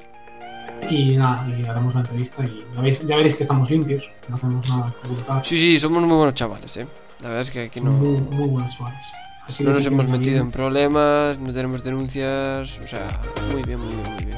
[0.89, 4.29] Y nada, y haremos la entrevista y ya veréis, ya veréis que estamos limpios, que
[4.29, 5.45] no hacemos nada que ocultar.
[5.45, 6.87] Sí, sí, somos muy buenos chavales, eh.
[7.21, 9.05] La verdad es que aquí no, Muy, muy buenos chavales.
[9.45, 12.79] Así no nos hemos metido en bien problemas, no tenemos denuncias.
[12.83, 13.07] O sea,
[13.51, 14.37] muy bien, muy bien, muy bien.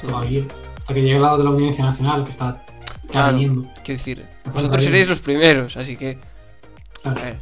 [0.00, 0.44] Todo Todavía.
[0.78, 2.62] Hasta que llegue el lado de la Audiencia Nacional, que está
[3.10, 3.32] Claro.
[3.32, 3.62] viniendo.
[3.82, 4.80] Quiero decir, vosotros bien.
[4.82, 6.18] seréis los primeros, así que.
[7.04, 7.36] A Claro, ver,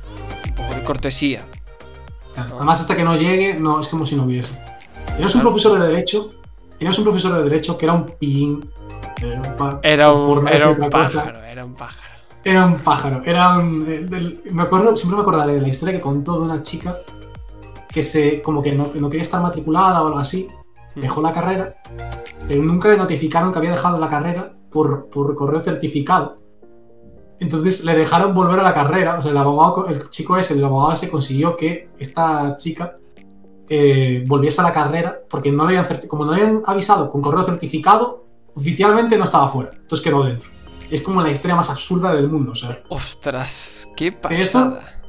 [0.48, 1.42] un poco de cortesía.
[2.34, 2.56] claro.
[2.56, 4.58] Además, hasta que no llegue, no, es como si no hubiese.
[5.16, 6.32] Tienes un profesor de Derecho,
[6.78, 8.68] tienes un profesor de Derecho que era un pillín.
[9.82, 12.08] Era un, era un pájaro, era un pájaro.
[12.44, 13.82] Era un pájaro, era un.
[13.88, 16.92] eh, del- me acuerdo, siempre me acordaré de la historia que contó de una chica
[17.88, 18.42] que se.
[18.42, 20.48] como que no, no quería estar matriculada o algo así.
[20.96, 21.76] Dejó la carrera,
[22.48, 26.41] pero nunca le notificaron que había dejado la carrera por, por correo certificado.
[27.42, 29.18] Entonces le dejaron volver a la carrera.
[29.18, 32.96] O sea, el abogado, el chico ese, el abogado ese consiguió que esta chica
[33.68, 37.20] eh, volviese a la carrera porque no le habían como no le habían avisado con
[37.20, 38.24] correo certificado,
[38.54, 39.70] oficialmente no estaba fuera.
[39.74, 40.48] Entonces quedó dentro.
[40.90, 42.52] Es como la historia más absurda del mundo.
[42.52, 44.20] O sea, Ostras, qué esto-
[44.60, 45.02] pasada.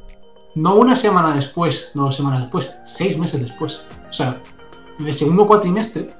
[0.56, 3.82] no una semana después, no dos semanas después, seis meses después.
[4.08, 4.40] O sea,
[4.98, 6.10] en el segundo cuatrimestre,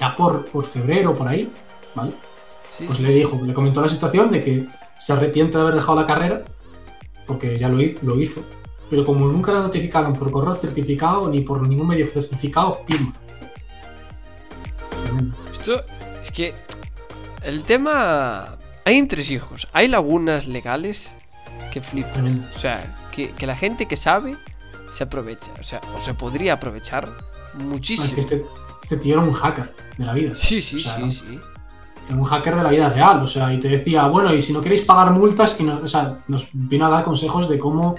[0.00, 1.50] ya por, por febrero, por ahí,
[1.94, 2.12] ¿vale?
[2.70, 4.66] Sí, Pues sí, le dijo, le comentó la situación de que
[4.98, 6.42] se arrepiente de haber dejado la carrera,
[7.26, 8.42] porque ya lo, lo hizo.
[8.90, 13.12] Pero como nunca la notificaron por correo certificado ni por ningún medio certificado, pim.
[15.52, 15.82] Esto
[16.22, 16.54] es que
[17.42, 21.14] el tema hay tres hijos, hay lagunas legales
[21.72, 21.80] que.
[21.80, 22.46] Tremendo.
[22.54, 24.36] O sea, que, que la gente que sabe
[24.92, 27.08] se aprovecha, o sea, o se podría aprovechar
[27.58, 28.14] Es muchísimo.
[28.14, 28.46] que este,
[28.82, 30.34] este tío era un hacker de la vida.
[30.34, 31.40] Sí, sí, o sea, sí, sí.
[32.10, 34.60] Un hacker de la vida real, o sea, y te decía, bueno, y si no
[34.60, 37.96] queréis pagar multas, y no- o sea, nos vino a dar consejos de cómo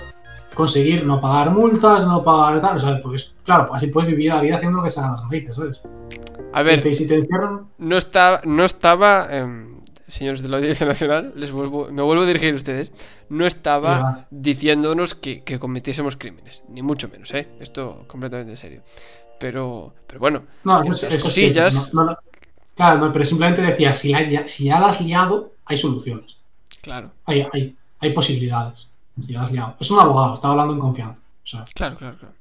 [0.56, 4.42] conseguir no pagar multas, no pagar tal, o sea, pues claro, así puedes vivir la
[4.42, 5.82] vida haciendo lo que se haga las narices, ¿sabes?
[6.54, 10.58] A ver, Dice, y si te encierran, no estaba, no estaba, em, señores de la
[10.58, 12.92] Audiencia Nacional, les vuelvo, me vuelvo a dirigir a ustedes,
[13.30, 17.48] no estaba diciéndonos que, que cometiésemos crímenes, ni mucho menos, ¿eh?
[17.60, 18.82] Esto completamente en serio.
[19.40, 21.94] Pero, pero bueno, no, eso, eso es cosillas.
[21.94, 22.18] no- no-
[22.80, 26.38] claro, no, pero simplemente decía, si, la- ya, si ya la has liado, hay soluciones,
[26.82, 28.88] claro, hay, hay, hay posibilidades,
[29.22, 29.76] si ya la has liado.
[29.80, 32.34] Es un abogado, estaba hablando en confianza, o sea, claro, claro, claro.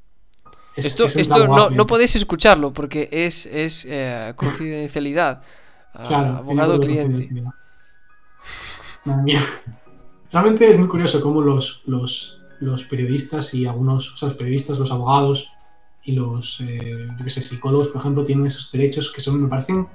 [0.76, 5.43] es, Esto, es esto no, no podéis escucharlo porque es, es eh, confidencialidad.
[5.95, 7.30] Ah, Claro, abogado cliente.
[9.05, 9.43] Madre mía.
[10.32, 14.78] Realmente es muy curioso cómo los, los, los periodistas y algunos, o sea, los periodistas,
[14.78, 15.49] los abogados
[16.05, 19.49] y los, eh, yo qué sé, psicólogos, por ejemplo, tienen esos derechos que son, me
[19.49, 19.86] parecen,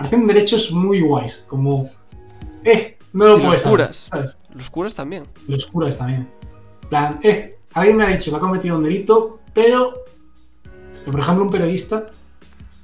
[0.00, 1.86] parecen derechos muy guays, como,
[2.64, 4.08] eh, no lo Y puedes los saber, curas.
[4.10, 4.38] ¿sabes?
[4.54, 5.24] Los curas también.
[5.46, 6.26] Los curas también.
[6.88, 10.04] Plan, eh, alguien me ha dicho que ha cometido un delito, pero,
[11.04, 12.06] por ejemplo, un periodista,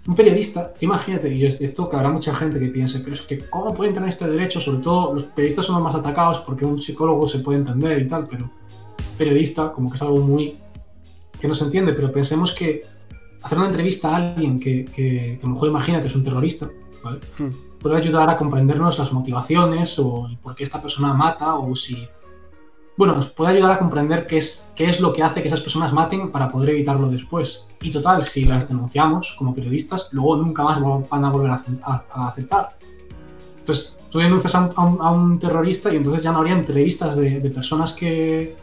[0.07, 3.39] un periodista, tú imagínate, y esto que habrá mucha gente que piense, pero es que
[3.49, 4.61] ¿cómo pueden tener este derecho?
[4.61, 8.09] Sobre todo los periodistas son los más atacados porque un psicólogo se puede entender y
[8.09, 8.51] tal, pero
[9.17, 10.55] periodista como que es algo muy
[11.41, 12.85] que no se entiende, pero pensemos que
[13.47, 16.69] hacer una entrevista a alguien que, que, que a lo mejor imagínate es un terrorista,
[17.03, 17.21] ¿vale?
[17.39, 17.49] Hmm.
[17.81, 22.07] puede ayudar a comprendernos las motivaciones o el por qué esta persona mata o si...
[22.99, 25.61] Bueno, nos puede ayudar a comprender qué es, qué es lo que hace que esas
[25.61, 27.69] personas maten para poder evitarlo después.
[27.83, 30.81] Y total, si las denunciamos como periodistas, luego nunca más
[31.11, 32.71] van a volver a, ace- a- a aceptar.
[33.59, 36.55] Entonces, tú denuncias a un, a un- a un terrorista y entonces ya no habría
[36.55, 38.57] entrevistas de, de personas que,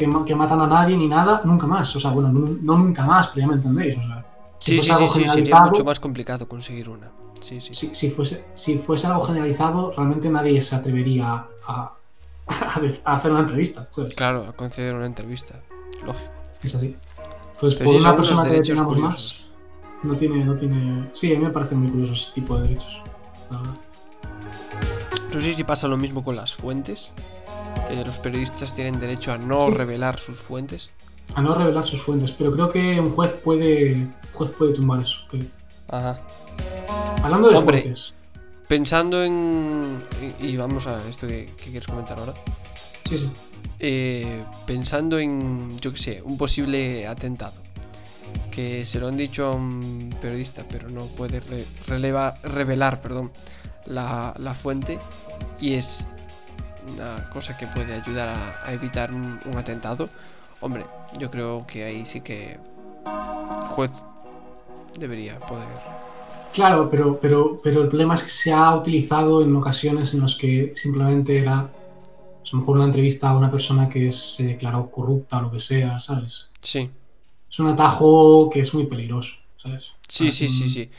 [0.00, 1.94] que, ma- que matan a nadie ni nada, nunca más.
[1.94, 3.98] O sea, bueno, no, no nunca más, pero ya me entendéis.
[3.98, 4.24] O sea,
[4.58, 7.10] si Sí, fuese sí, algo sí, generalizado- mucho más complicado conseguir una.
[7.40, 7.74] Sí, sí.
[7.74, 11.92] si, si fuese, si fuese algo generalizado, realmente nadie se atrevería a,
[12.46, 13.86] a de- a hacer una entrevista.
[13.90, 14.14] ¿sabes?
[14.14, 15.54] Claro, a conceder una entrevista.
[16.06, 16.30] Lógico.
[16.62, 16.96] Es así.
[17.54, 19.40] Entonces, Pero por una persona que tengamos más,
[20.02, 21.10] no tiene, no tiene.
[21.12, 23.02] Sí, a mí me parece muy curioso ese tipo de derechos.
[23.50, 23.74] la verdad.
[25.34, 27.12] No sé si pasa lo mismo con las fuentes.
[27.88, 29.74] Que los periodistas tienen derecho a no Sí.
[29.74, 30.90] revelar sus fuentes.
[31.34, 35.02] A no revelar sus fuentes, pero creo que un juez puede, un juez puede tumbar
[35.02, 35.18] eso.
[35.30, 35.44] pero-
[35.88, 36.20] Ajá.
[37.22, 37.80] Hablando de Hombre.
[37.82, 38.14] jueces,
[38.68, 39.98] Pensando en.
[40.40, 42.32] Y, y vamos a esto que, que quieres comentar ahora.
[43.04, 43.30] sí, sí.
[43.80, 47.54] Eh, pensando en, yo qué sé, un posible atentado.
[48.52, 53.32] Que se lo han dicho a un periodista, pero no puede re- releva- revelar perdón,
[53.86, 54.98] la, la fuente
[55.60, 56.06] y es
[56.88, 60.08] una cosa que puede ayudar a, a evitar un, un atentado,
[60.60, 60.84] hombre,
[61.18, 64.04] yo creo que ahí sí que el juez
[64.98, 65.68] debería poder.
[66.52, 70.34] Claro, pero, pero, pero el problema es que se ha utilizado en ocasiones en las
[70.36, 71.70] que simplemente era a
[72.52, 76.00] lo mejor una entrevista a una persona que se declaró corrupta o lo que sea,
[76.00, 76.50] ¿sabes?
[76.60, 76.90] Sí,
[77.48, 79.94] Es un atajo que es muy peligroso, ¿sabes?
[80.08, 80.90] sí, sí, sí, un- sí.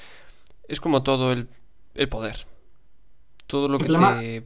[0.70, 1.50] Es como todo el,
[1.96, 2.46] el poder.
[3.48, 4.46] Todo lo El que problema- te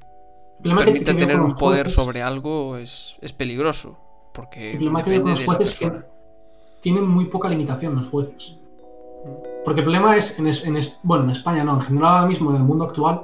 [0.57, 3.97] El problema que tener un poder jueces- sobre algo es, es peligroso.
[4.33, 6.15] Porque El problema que veo depende con los de la jueces es que
[6.81, 8.55] tienen muy poca limitación los jueces.
[9.63, 12.27] Porque el problema es, en, es- en es- bueno, en España no, en general ahora
[12.27, 13.21] mismo en el mundo actual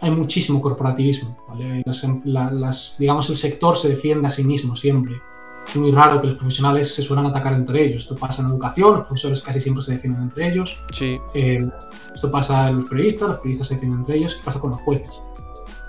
[0.00, 1.36] hay muchísimo corporativismo.
[1.48, 1.82] ¿vale?
[1.84, 5.20] Las em- la- las- digamos, el sector se defiende a sí mismo siempre.
[5.66, 8.02] Es muy raro que los profesionales se suelen atacar entre ellos.
[8.02, 10.82] Esto pasa en educación, los profesores casi siempre se defienden entre ellos.
[10.92, 11.68] Sí, Eh,
[12.14, 14.34] esto pasa en los periodistas, los periodistas se defienden entre ellos.
[14.36, 15.10] ¿Qué pasa con los jueces?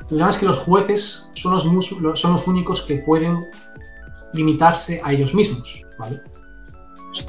[0.04, 3.40] El problema es que los jueces son los, son los únicos que pueden
[4.34, 6.22] limitarse a ellos mismos, ¿vale?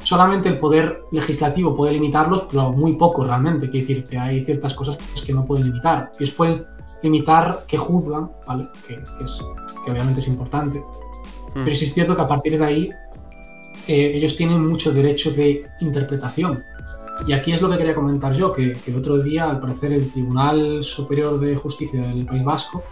[0.03, 3.69] Solamente el poder legislativo puede limitarlos, pero muy poco realmente.
[3.69, 6.11] Quiero decirte, hay ciertas cosas que no pueden limitar.
[6.19, 6.65] Ellos pueden
[7.03, 8.67] limitar que juzgan, ¿vale?
[8.87, 9.39] Que, que es,
[9.83, 10.79] que obviamente es importante.
[10.79, 11.63] Mm.
[11.63, 12.89] Pero sí es cierto que a partir de ahí
[13.87, 16.63] eh, ellos tienen mucho derecho de interpretación.
[17.27, 20.11] Y aquí es lo que quería comentar yo, que, el otro día, al parecer, el
[20.11, 22.83] Tribunal Superior de Justicia del País Vasco,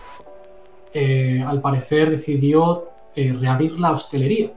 [0.94, 4.52] eh, al parecer, decidió eh, reabrir la hostelería.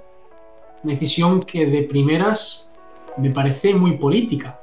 [0.82, 2.70] Decisión que de primeras
[3.18, 4.60] me parece muy política.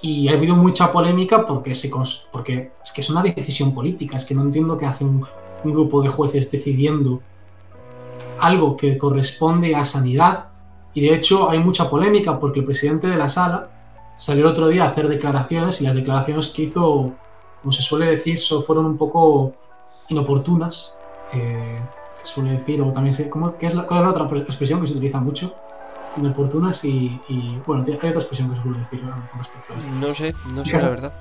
[0.00, 1.82] Y ha habido mucha polémica porque, es
[2.94, 4.16] que es una decisión política.
[4.16, 5.24] Es que no entiendo qué hace un
[5.62, 7.20] grupo de jueces decidiendo
[8.40, 10.48] algo que corresponde a sanidad.
[10.94, 13.70] Y de hecho hay mucha polémica porque el presidente de la sala
[14.16, 17.10] salió el otro día a hacer declaraciones y las declaraciones que hizo,
[17.62, 19.52] como se suele decir, fueron un poco
[20.08, 20.94] inoportunas.
[21.32, 21.80] eh,
[22.18, 24.80] que suele decir, o también se, ¿cómo, qué es la, ¿cuál es la otra expresión
[24.80, 25.54] que se utiliza mucho?
[26.18, 29.90] Inoportunas y, y, bueno, hay otra expresión que se suele decir con respecto a esto.
[29.94, 31.12] no sé, no sé la verdad.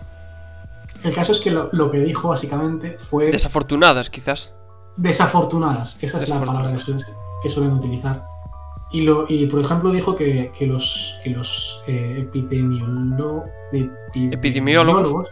[1.03, 4.51] El caso es que lo, lo que dijo básicamente fue Desafortunadas, quizás.
[4.97, 6.03] desafortunadas.
[6.03, 6.81] Esa es la palabra que Desafortunadas.
[6.81, 7.05] suelen,
[7.41, 8.23] que suelen utilizar.
[8.93, 13.45] Y, lo, y por ejemplo dijo que, que los, que los eh, epidemiolo-
[14.13, 15.29] epidemiólogos,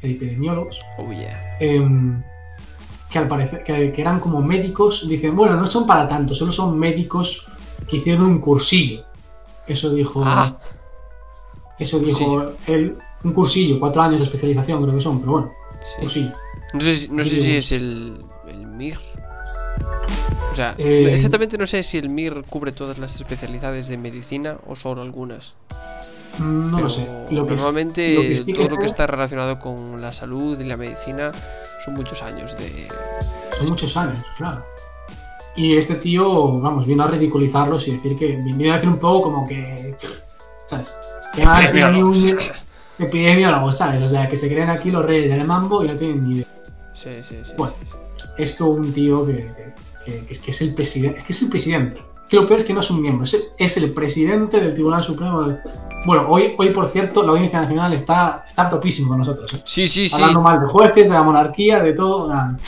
[0.00, 1.58] epidemiólogos Oh, yeah.
[1.60, 2.22] em,
[3.10, 6.50] que al parecer que, que eran como médicos, dicen, bueno, no son para tanto, solo
[6.50, 7.46] son médicos
[7.88, 9.02] que hicieron un cursillo.
[9.66, 10.58] Eso dijo, Ah.
[11.78, 16.00] eso dijo él, un cursillo, cuatro años de especialización creo que son, pero bueno, Sí.
[16.00, 16.32] cursillo.
[16.72, 18.16] No sé, si- no sé si es el,
[18.48, 18.98] el MIR.
[20.54, 24.56] O sea, Eh, exactamente no sé si el MIR cubre todas las especialidades de medicina
[24.66, 25.54] o solo algunas.
[26.38, 27.08] No Pero lo sé.
[27.30, 30.58] Lo que, normalmente lo que sí que todo lo que está relacionado con la salud
[30.58, 31.32] y la medicina
[31.84, 32.88] son muchos años de...
[33.58, 34.64] Son muchos años, claro.
[35.56, 38.36] Y este tío, vamos, vino a ridiculizarlos y decir que.
[38.42, 39.94] Viene a decir un poco como que.
[40.66, 40.96] ¿Sabes?
[41.32, 42.38] Que van a decir a mí un
[42.98, 44.02] epidemiólogo, ¿sabes?
[44.02, 46.46] O sea, que se creen aquí los reyes del mambo y no tienen ni idea.
[46.92, 47.52] Sí, sí, sí.
[47.56, 47.74] Bueno.
[47.84, 48.26] sí, sí.
[48.36, 49.74] Esto un tío que, que-
[50.04, 51.18] que es, que es el presidente.
[51.18, 52.02] Es que es el presidente.
[52.28, 54.72] Que lo peor es que no es un miembro, es el, es el presidente del
[54.74, 55.42] Tribunal Supremo.
[55.42, 55.58] del-
[56.06, 59.52] Bueno, hoy, hoy, por cierto, la Audiencia Nacional está, está topísimo con nosotros.
[59.54, 59.62] ¿eh?
[59.64, 60.14] Sí, sí, sí.
[60.16, 62.28] Hablando mal de jueces, de la monarquía, de todo.
[62.28, 62.58] nada.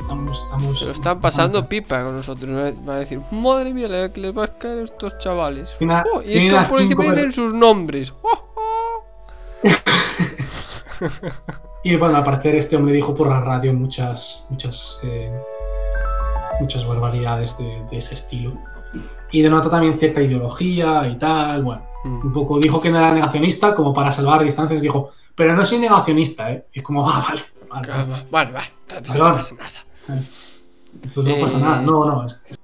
[0.00, 2.74] Estamos, estamos, Se lo están pasando pipa con nosotros.
[2.84, 5.70] Van a decir, madre mía, la que les va a caer a estos chavales.
[5.80, 8.12] Una- Oh, y es que por encima dicen sus nombres.
[8.22, 9.04] Oh, oh.
[11.82, 15.32] Y bueno, al parecer este hombre dijo por la radio muchas, muchas, eh,
[16.60, 18.52] muchas barbaridades de, de ese estilo.
[19.32, 21.64] Y denota también cierta ideología y tal.
[21.64, 22.26] Bueno, Mm.
[22.28, 25.80] un poco dijo que no era negacionista, como para salvar distancias, dijo, pero no soy
[25.80, 26.64] negacionista, ¿eh?
[26.72, 29.28] Y es como, ah, vale, vale, vale, vale, Bueno, va, entonces Perdón.
[29.32, 29.70] no pasa nada.
[29.98, 30.62] ¿sabes?
[30.94, 32.24] Entonces no pasa Eh, nada, no, no.
[32.24, 32.56] Es, es-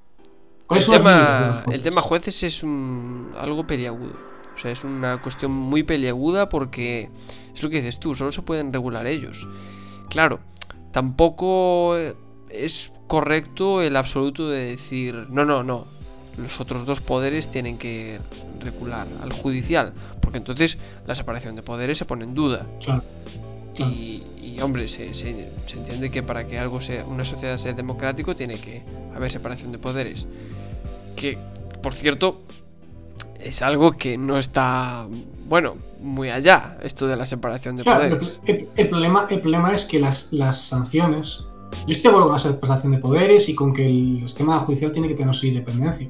[0.66, 4.14] ¿Cuáles El tema, el tema jueces es un, algo peliagudo.
[4.54, 7.10] O sea, es una cuestión muy peliaguda porque
[7.54, 9.46] es lo que dices tú, solo se pueden regular ellos.
[10.08, 10.40] Claro,
[10.92, 11.94] tampoco
[12.48, 15.84] es correcto el absoluto de decir, no, no, no,
[16.38, 18.18] los otros dos poderes tienen que
[18.60, 22.66] regular al judicial, porque entonces la separación de poderes se pone en duda.
[22.84, 23.02] Claro,
[23.74, 23.92] claro.
[23.92, 27.72] Y, y, hombre, se, se- se entiende que para que algo sea, una sociedad sea
[27.72, 28.82] democrático tiene que
[29.14, 30.26] haber separación de poderes.
[31.14, 31.38] Que,
[31.82, 32.42] por cierto,
[33.40, 35.06] es algo que no está,
[35.48, 38.40] bueno, muy allá, esto de la separación de Claro, poderes.
[38.46, 41.44] el- el problema, el problema es que las, las sanciones.
[41.86, 44.92] Yo estoy de acuerdo con la separación de poderes y con que el sistema judicial
[44.92, 46.08] tiene que tener su independencia.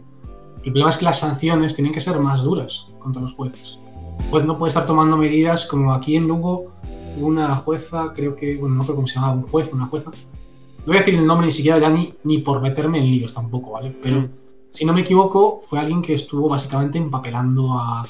[0.59, 3.78] El problema es que las sanciones tienen que ser más duras contra los jueces.
[4.18, 6.72] El juez no puede estar tomando medidas como aquí en Lugo.
[7.18, 10.11] una jueza, creo que, bueno, no creo cómo se llamaba, un juez, una jueza.
[10.11, 13.32] No voy a decir el nombre ni siquiera ya ni, ni por meterme en líos
[13.32, 13.96] tampoco, ¿vale?
[14.02, 14.28] Pero Mm.
[14.68, 18.07] si no me equivoco, fue alguien que estuvo básicamente empapelando a.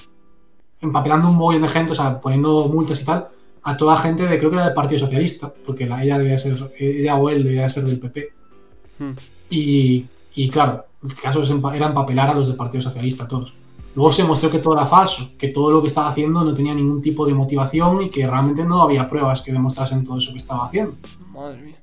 [0.81, 3.29] empapelando un montón de gente, o sea, poniendo multas y tal,
[3.69, 6.57] a toda gente de creo que era del Partido Socialista, porque la, ella debía ser,
[6.79, 8.33] ella o él debía ser del PP.
[8.99, 9.11] Hmm.
[9.51, 10.05] Y,
[10.37, 11.43] y claro, el caso
[11.75, 13.55] era empapelar a los del Partido Socialista, todos.
[13.97, 16.75] Luego se mostró que todo era falso, que todo lo que estaba haciendo no tenía
[16.75, 20.39] ningún tipo de motivación y que realmente no había pruebas que demostrasen todo eso que
[20.39, 20.95] estaba haciendo.
[21.33, 21.77] Madre mía.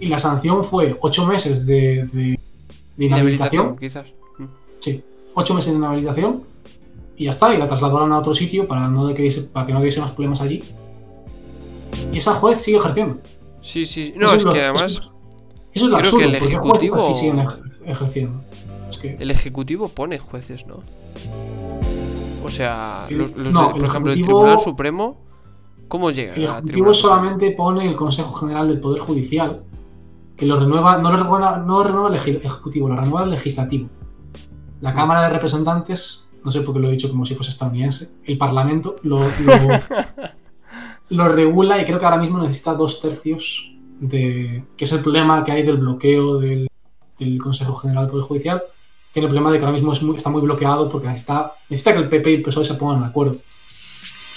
[0.00, 2.38] Y la sanción fue ocho meses de, de-
[2.96, 3.76] de inhabilitación.
[3.76, 4.06] Quizás.
[4.38, 4.44] Mm.
[4.78, 5.02] Sí,
[5.34, 6.42] ocho meses de inhabilitación
[7.16, 9.72] y ya está, y la trasladaron a otro sitio para, no de que, para que
[9.72, 10.62] no diese más problemas allí.
[12.12, 13.18] Y esa juez sigue ejerciendo.
[13.62, 14.12] Sí, sí.
[14.16, 15.00] No, Eso es lo- que además Eso,
[15.72, 16.54] eso es lo creo que absurdo, el porque
[16.86, 17.44] ejecutivo- siguen
[17.86, 18.40] ejerciendo.
[18.88, 20.82] Es que el Ejecutivo pone jueces, ¿no?
[22.44, 25.16] O sea, El- los, los no, de- por el ejemplo, el Tribunal Supremo,
[25.88, 26.34] ¿cómo llega?
[26.34, 29.62] el Ejecutivo solamente pone el Consejo General del Poder Judicial,
[30.36, 33.88] que lo renueva, no lo renueva, no lo renueva el Ejecutivo, lo renueva el Legislativo.
[34.80, 38.10] La Cámara de Representantes, no sé por qué lo he dicho como si fuese estadounidense,
[38.24, 39.24] el Parlamento lo, lo,
[41.10, 44.64] lo regula y creo que ahora mismo necesita dos tercios de.
[44.76, 46.68] que es el problema que hay del bloqueo del,
[47.18, 48.62] del Consejo General del Poder Judicial.
[49.12, 51.92] Tiene el problema de que ahora mismo es muy- está muy bloqueado porque necesita, necesita
[51.94, 53.36] que el PP y el PSOE se pongan de acuerdo.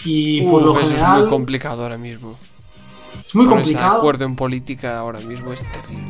[0.06, 1.16] Y por Uf, lo eso general.
[1.18, 2.38] es muy complicado ahora mismo.
[3.28, 3.98] es muy de complicado.
[3.98, 6.08] acuerdo en política ahora mismo es terrible.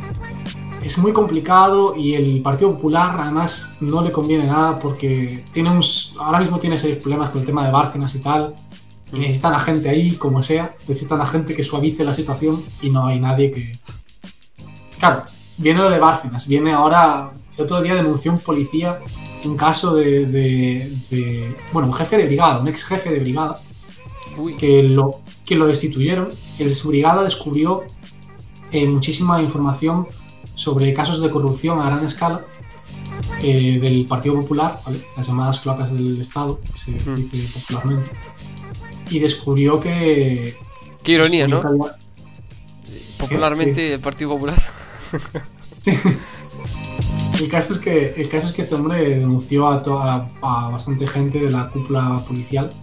[0.83, 5.81] es muy complicado y el Partido Popular además no le conviene nada porque tiene un,
[6.19, 8.53] ahora mismo tiene serios problemas con el tema de Bárcenas y tal.
[9.11, 10.69] Y necesitan a gente ahí, como sea.
[10.87, 13.79] Necesitan a gente que suavice la situación y no hay nadie que...
[14.99, 15.23] Claro,
[15.57, 16.47] viene lo de Bárcenas.
[16.47, 17.31] Viene ahora...
[17.57, 18.99] El otro día denunció un policía
[19.45, 20.25] un caso de...
[20.25, 23.61] de- de- bueno, un jefe de brigada, un ex jefe de brigada
[24.37, 26.29] Uy, que lo, que lo destituyeron.
[26.59, 27.83] El de su brigada descubrió
[28.71, 30.07] eh, muchísima información
[30.55, 32.45] sobre casos de corrupción a gran escala
[33.41, 35.03] eh, del Partido Popular, ¿vale?
[35.17, 37.15] las llamadas cloacas del Estado, que se Mm.
[37.15, 38.09] dice popularmente.
[39.09, 40.55] Y descubrió que.
[41.03, 41.61] qué ironía, ¿no?
[43.17, 44.61] Popularmente el Partido Popular.
[45.85, 46.17] había-
[47.39, 51.07] El caso, es que, el caso es que este hombre denunció a, toda, a bastante
[51.07, 52.73] gente de la cúpula policial.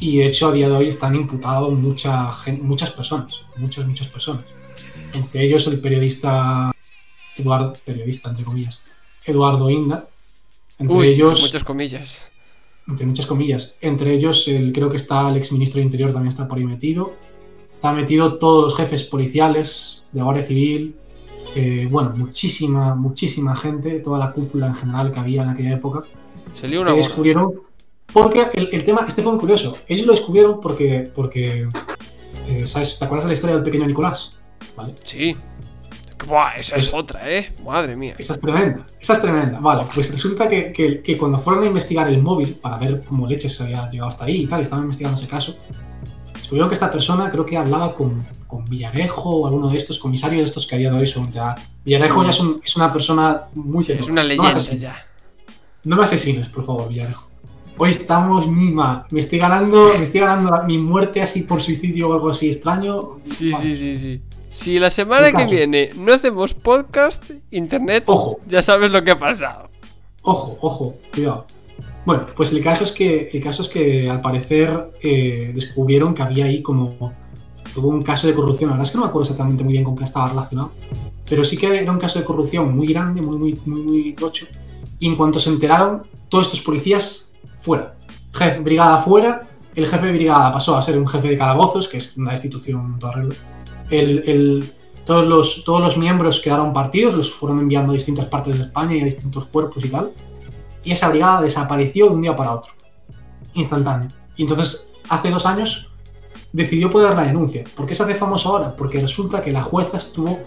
[0.00, 2.30] Y de hecho, a día de hoy están imputados mucha
[2.60, 3.42] muchas personas.
[3.56, 4.44] Muchas, muchas personas.
[5.14, 6.72] Entre ellos el periodista
[7.36, 8.80] Eduardo, periodista entre comillas,
[9.24, 10.08] Eduardo Inda.
[10.78, 12.28] Entre Uy, ellos, muchas comillas.
[12.88, 16.48] Entre muchas comillas, entre ellos el, creo que está el exministro de Interior también está
[16.48, 17.12] por ahí metido.
[17.72, 20.96] Está metido todos los jefes policiales de Guardia Civil.
[21.54, 26.02] eh, bueno, muchísima, muchísima gente, toda la cúpula en general que había en aquella época
[26.54, 27.54] Se lió una que descubrieron.
[28.12, 29.76] Porque el, el tema, este fue muy curioso.
[29.86, 31.10] Ellos lo descubrieron porque.
[31.14, 31.68] porque
[32.48, 32.98] eh, ¿sabes?
[32.98, 34.38] ¿Te acuerdas de la historia del pequeño Nicolás?
[34.74, 34.94] ¿Vale?
[35.04, 35.36] Sí.
[36.26, 37.52] Buah, esa es Es- otra, ¿eh?
[37.64, 38.14] Madre mía.
[38.18, 38.86] Esa es tremenda.
[39.00, 39.60] Esa es tremenda.
[39.60, 43.26] Vale, pues resulta que, que- que cuando fueron a investigar el móvil para ver cómo
[43.26, 45.56] leches se había llegado hasta ahí y tal, estaban investigando ese caso,
[46.34, 50.40] descubrieron que esta persona creo que hablaba con, con Villarejo o alguno de estos comisarios
[50.40, 51.54] de estos que a día de hoy son ya.
[51.84, 54.82] Villarejo ya es, un- es una persona muy Sí, es una No leyenda asesines.
[54.82, 54.96] ya.
[55.84, 57.28] No me asesines, por favor, Villarejo.
[57.80, 59.06] Hoy estamos mima.
[59.10, 63.20] Me estoy ganando, me estoy ganando mi muerte así por suicidio o algo así extraño.
[63.22, 63.64] Sí, Vale.
[63.64, 64.22] sí, sí, sí.
[64.50, 69.16] Si la semana que viene no hacemos podcast, internet, Ojo, ya sabes lo que ha
[69.16, 69.68] pasado.
[70.22, 71.46] ojo, ojo, cuidado.
[72.06, 76.22] Bueno, pues el caso es que, el caso es que al parecer eh, descubrieron que
[76.22, 77.12] había ahí como
[77.74, 78.70] todo un caso de corrupción.
[78.70, 80.72] La verdad es que no me acuerdo exactamente muy bien con qué estaba relacionado.
[81.28, 84.46] Pero sí que era un caso de corrupción muy grande, muy, muy, muy, muy tocho.
[84.98, 87.94] Y en cuanto se enteraron, todos estos policías fuera.
[88.32, 89.46] Jefe, brigada fuera.
[89.74, 92.98] El jefe de brigada pasó a ser un jefe de calabozos, que es una institución
[92.98, 93.34] todo arreglo.
[95.04, 98.94] Todos, los, todos los miembros quedaron partidos, los fueron enviando a distintas partes de España
[98.96, 100.12] y a distintos cuerpos y tal.
[100.84, 102.72] Y esa brigada desapareció de un día para otro.
[103.54, 104.08] Instantáneo.
[104.36, 105.88] Y entonces, hace dos años,
[106.52, 107.64] decidió poner la denuncia.
[107.76, 108.74] ¿Por qué se hace famoso ahora?
[108.76, 110.40] Porque resulta que la jueza estuvo,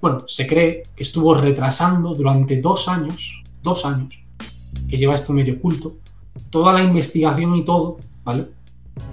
[0.00, 4.18] bueno, se cree que estuvo retrasando durante dos años, dos años,
[4.88, 5.96] que lleva esto medio oculto,
[6.50, 8.46] toda la investigación y todo, ¿vale?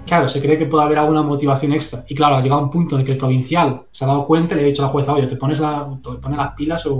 [0.06, 2.04] Claro, se cree que puede haber alguna motivación extra.
[2.08, 4.54] Y claro, ha llegado un punto en el que el provincial se ha dado cuenta
[4.54, 6.86] y le ha dicho a la jueza, oye, ¿te pones, la- te pones las pilas
[6.86, 6.98] o,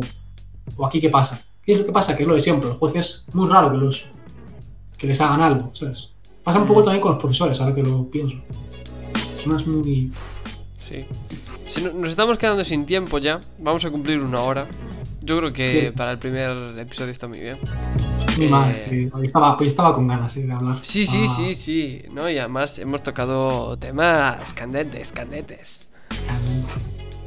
[0.76, 1.43] o aquí qué pasa?
[1.64, 2.14] ¿Qué es lo que pasa?
[2.16, 2.68] Que es lo de siempre.
[2.68, 4.07] Los jueces es muy raro que, los,
[4.99, 6.11] que les hagan algo, ¿sabes?
[6.45, 8.36] Pasa un poco también con los profesores, ahora que lo pienso.
[9.12, 10.11] Personas muy...
[10.78, 11.05] Sí.
[11.66, 14.66] Si no- nos estamos quedando sin tiempo ya, vamos a cumplir una hora.
[15.22, 15.91] Yo creo que Sí.
[15.97, 17.59] para el primer episodio está muy bien.
[18.47, 20.78] Eh, más, hoy estaba, hoy estaba con ganas eh, de hablar.
[20.82, 22.03] Sí, sí, Estaba- sí, sí.
[22.12, 22.28] ¿no?
[22.30, 25.89] Y además hemos tocado temas candentes, candentes.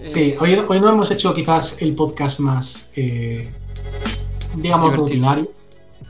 [0.01, 3.49] Eh, Sí, hoy, hoy no hemos hecho quizás el podcast más, eh,
[4.55, 5.05] digamos, Divertido.
[5.07, 5.51] rutinario.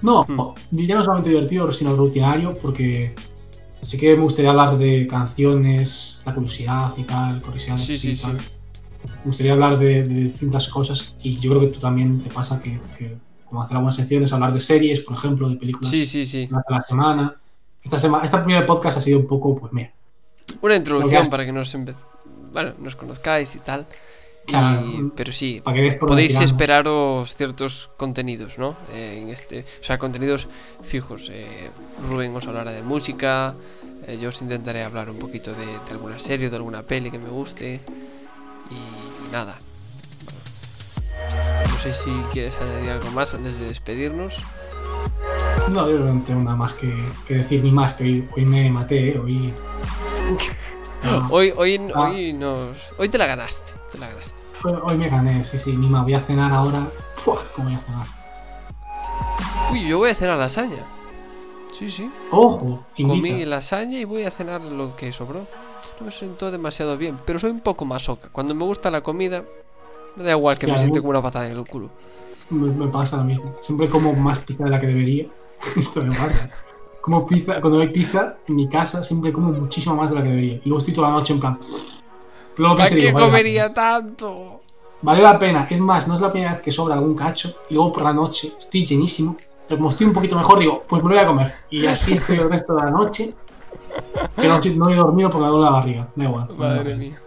[0.02, 0.40] No, Hmm.
[0.72, 3.14] ya no solamente divertido, sino rutinario, porque
[3.82, 8.16] sí que me gustaría hablar de canciones, la curiosidad y tal, curiosidades Sí, y sí,
[8.16, 8.28] sí.
[8.28, 12.60] Me gustaría hablar de, de distintas cosas y yo creo que tú también te pasa
[12.62, 13.18] que, que
[13.52, 16.48] como hacer algunas secciones, hablar de series, por ejemplo, de películas Sí, sí, sí.
[16.48, 17.36] durante la semana.
[17.84, 19.92] Esta semana, esta primera podcast ha sido un poco, pues mira,
[20.62, 21.76] Una introducción para que nos
[22.54, 23.86] bueno, nos conozcáis y tal.
[24.48, 25.12] Y- Claro.
[25.16, 25.62] pero sí,
[26.00, 28.76] podéis esperaros ciertos contenidos, ¿no?
[28.94, 30.48] Eh, en este, o sea, contenidos
[30.82, 31.30] fijos.
[31.32, 31.70] Eh,
[32.10, 33.54] Rubén os hablará de música.
[34.08, 37.20] eh, yo os intentaré hablar un poquito de, de alguna serie, de alguna peli que
[37.20, 37.82] me guste.
[38.72, 39.60] Y nada.
[41.84, 44.38] No sé si quieres añadir algo más antes de despedirnos.
[45.72, 46.94] No, yo no tengo nada más que,
[47.28, 49.18] que decir ni más, que hoy, hoy me maté, ¿eh?
[49.20, 49.52] hoy...
[51.04, 52.02] Ah, Hoy, hoy, Ah.
[52.12, 52.94] hoy nos.
[53.00, 53.74] Hoy te la ganaste.
[53.92, 54.38] Te la ganaste.
[54.64, 56.88] hoy, hoy me gané, sí, sí, ni más, voy a cenar ahora.
[57.16, 57.44] ¡Fua!
[57.56, 58.06] ¿Cómo voy a cenar?
[59.72, 60.86] Uy, yo voy a cenar lasaña.
[61.74, 62.12] Sí, sí.
[62.30, 62.86] ¡Ojo!
[62.96, 63.46] Comí Invita.
[63.48, 65.48] lasaña y voy a cenar lo que sobró.
[66.00, 68.30] No me sentó demasiado bien, pero soy un poco masoca.
[68.32, 69.44] Cuando me gusta la comida,
[70.16, 70.82] me da igual que me Claro.
[70.82, 71.90] siente como una patada en el culo.
[72.50, 73.56] Me, me pasa lo mismo.
[73.62, 75.26] Siempre como más pizza de la que debería.
[75.78, 76.50] Esto me pasa.
[77.02, 80.30] Como pizza, cuando hay pizza en mi casa, siempre como muchísimo más de la que
[80.30, 80.54] debería.
[80.56, 81.58] Y luego estoy toda la noche en plan.
[82.58, 84.62] Luego ¿Para pienso y qué digo, vale la comería tanto?
[85.02, 85.68] Vale la pena.
[85.70, 87.56] Es más, no es la primera vez que sobra algún cacho.
[87.70, 89.36] Y luego por la noche estoy llenísimo.
[89.68, 91.54] Pero como estoy un poquito mejor, digo, pues me lo voy a comer.
[91.72, 93.34] Y así estoy el resto de la noche.
[94.36, 96.08] Que no, no he dormido porque me duele la barriga.
[96.16, 96.50] Da igual.
[96.58, 97.20] Madre mía.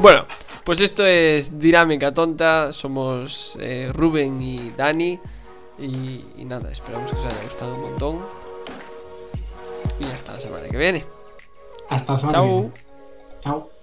[0.00, 0.24] Bueno,
[0.66, 2.72] pues esto es Dinámica Tonta.
[2.72, 5.20] Somos eh, Rubén y Dani.
[5.78, 8.18] Y, y nada, esperamos que os haya gustado un montón.
[10.00, 11.04] Y hasta la semana que viene.
[11.88, 12.60] Hasta la semana que Chao.
[12.60, 12.72] viene.
[13.42, 13.75] Chao.